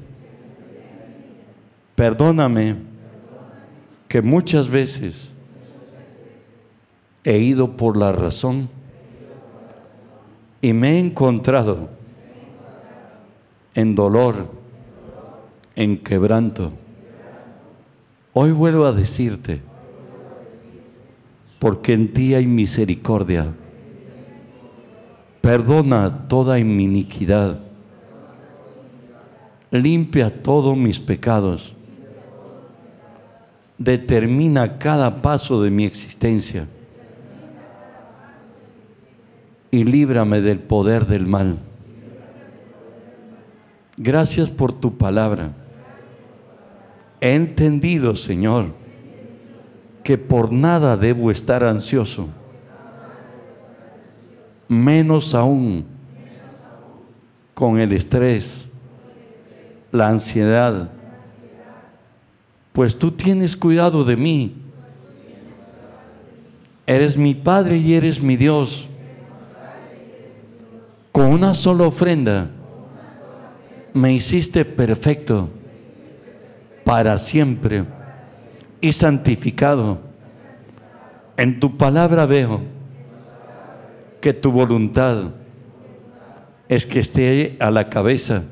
[1.95, 2.77] Perdóname
[4.09, 5.29] que muchas veces
[7.23, 8.71] he ido por la razón
[10.63, 11.91] y me he encontrado
[13.75, 14.51] en dolor,
[15.77, 16.73] en quebranto.
[18.33, 19.68] Hoy vuelvo a decirte,
[21.59, 23.53] porque en ti hay misericordia.
[25.41, 27.61] Perdona toda mi iniquidad.
[29.71, 31.75] Limpia todos mis pecados.
[33.77, 36.67] Determina cada paso de mi existencia.
[39.71, 41.59] Y líbrame del poder del mal.
[43.97, 45.53] Gracias por tu palabra.
[47.21, 48.78] He entendido, Señor,
[50.09, 52.29] que por nada debo estar ansioso,
[54.67, 55.85] menos aún
[57.53, 58.67] con el estrés,
[59.93, 60.89] la ansiedad,
[62.73, 64.55] pues tú tienes cuidado de mí.
[66.87, 68.89] Eres mi Padre y eres mi Dios.
[71.13, 72.49] Con una sola ofrenda
[73.93, 75.51] me hiciste perfecto
[76.83, 77.98] para siempre
[78.81, 79.99] y santificado.
[81.37, 82.61] En tu palabra veo
[84.21, 85.31] que tu voluntad
[86.69, 88.43] es que esté a la cabeza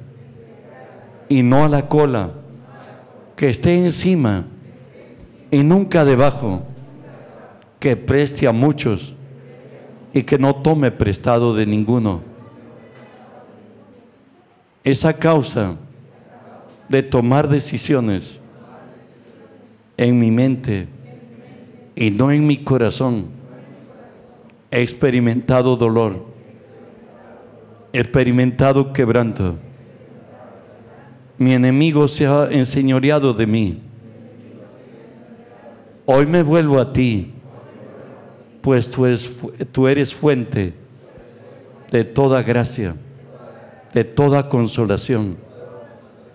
[1.28, 2.30] y no a la cola,
[3.34, 4.46] que esté encima
[5.50, 6.62] y nunca debajo,
[7.80, 9.14] que preste a muchos
[10.12, 12.22] y que no tome prestado de ninguno.
[14.82, 15.76] Esa causa
[16.88, 18.38] de tomar decisiones
[19.96, 20.88] en mi mente
[21.94, 23.26] y no en mi corazón.
[24.70, 26.26] He experimentado dolor,
[27.92, 29.56] he experimentado quebranto.
[31.38, 33.82] Mi enemigo se ha enseñoreado de mí.
[36.04, 37.32] Hoy me vuelvo a ti,
[38.60, 39.40] pues tú eres,
[39.72, 40.72] tú eres fuente
[41.90, 42.96] de toda gracia.
[43.96, 45.38] de toda consolación,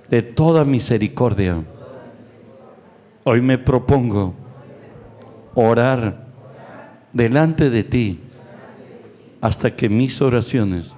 [0.09, 1.63] de toda misericordia.
[3.23, 4.33] Hoy me propongo
[5.53, 6.25] orar
[7.13, 8.19] delante de ti
[9.41, 10.93] hasta que mis oraciones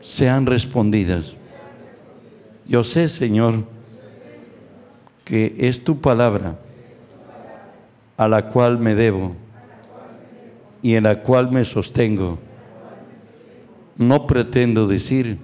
[0.00, 1.34] sean respondidas.
[2.66, 3.64] Yo sé, Señor,
[5.24, 6.58] que es tu palabra
[8.16, 9.36] a la cual me debo
[10.82, 12.38] y en la cual me sostengo.
[13.96, 15.38] No pretendo decir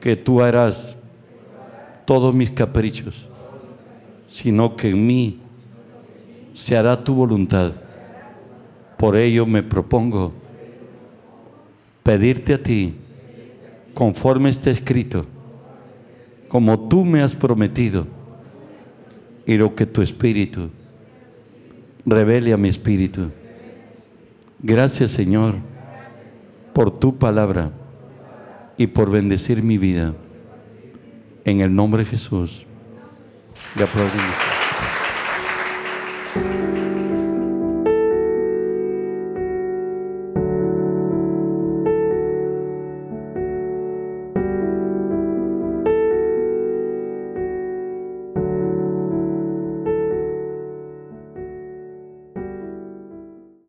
[0.00, 0.96] que tú harás
[2.04, 3.29] todos mis caprichos,
[4.30, 5.40] sino que en mí
[6.54, 7.72] se hará tu voluntad.
[8.96, 10.32] Por ello me propongo
[12.02, 12.94] pedirte a ti,
[13.92, 15.26] conforme está escrito,
[16.48, 18.06] como tú me has prometido,
[19.46, 20.70] y lo que tu espíritu
[22.06, 23.30] revele a mi espíritu.
[24.60, 25.56] Gracias Señor
[26.72, 27.72] por tu palabra
[28.76, 30.14] y por bendecir mi vida.
[31.44, 32.66] En el nombre de Jesús.
[33.76, 34.50] Le aplaudimos.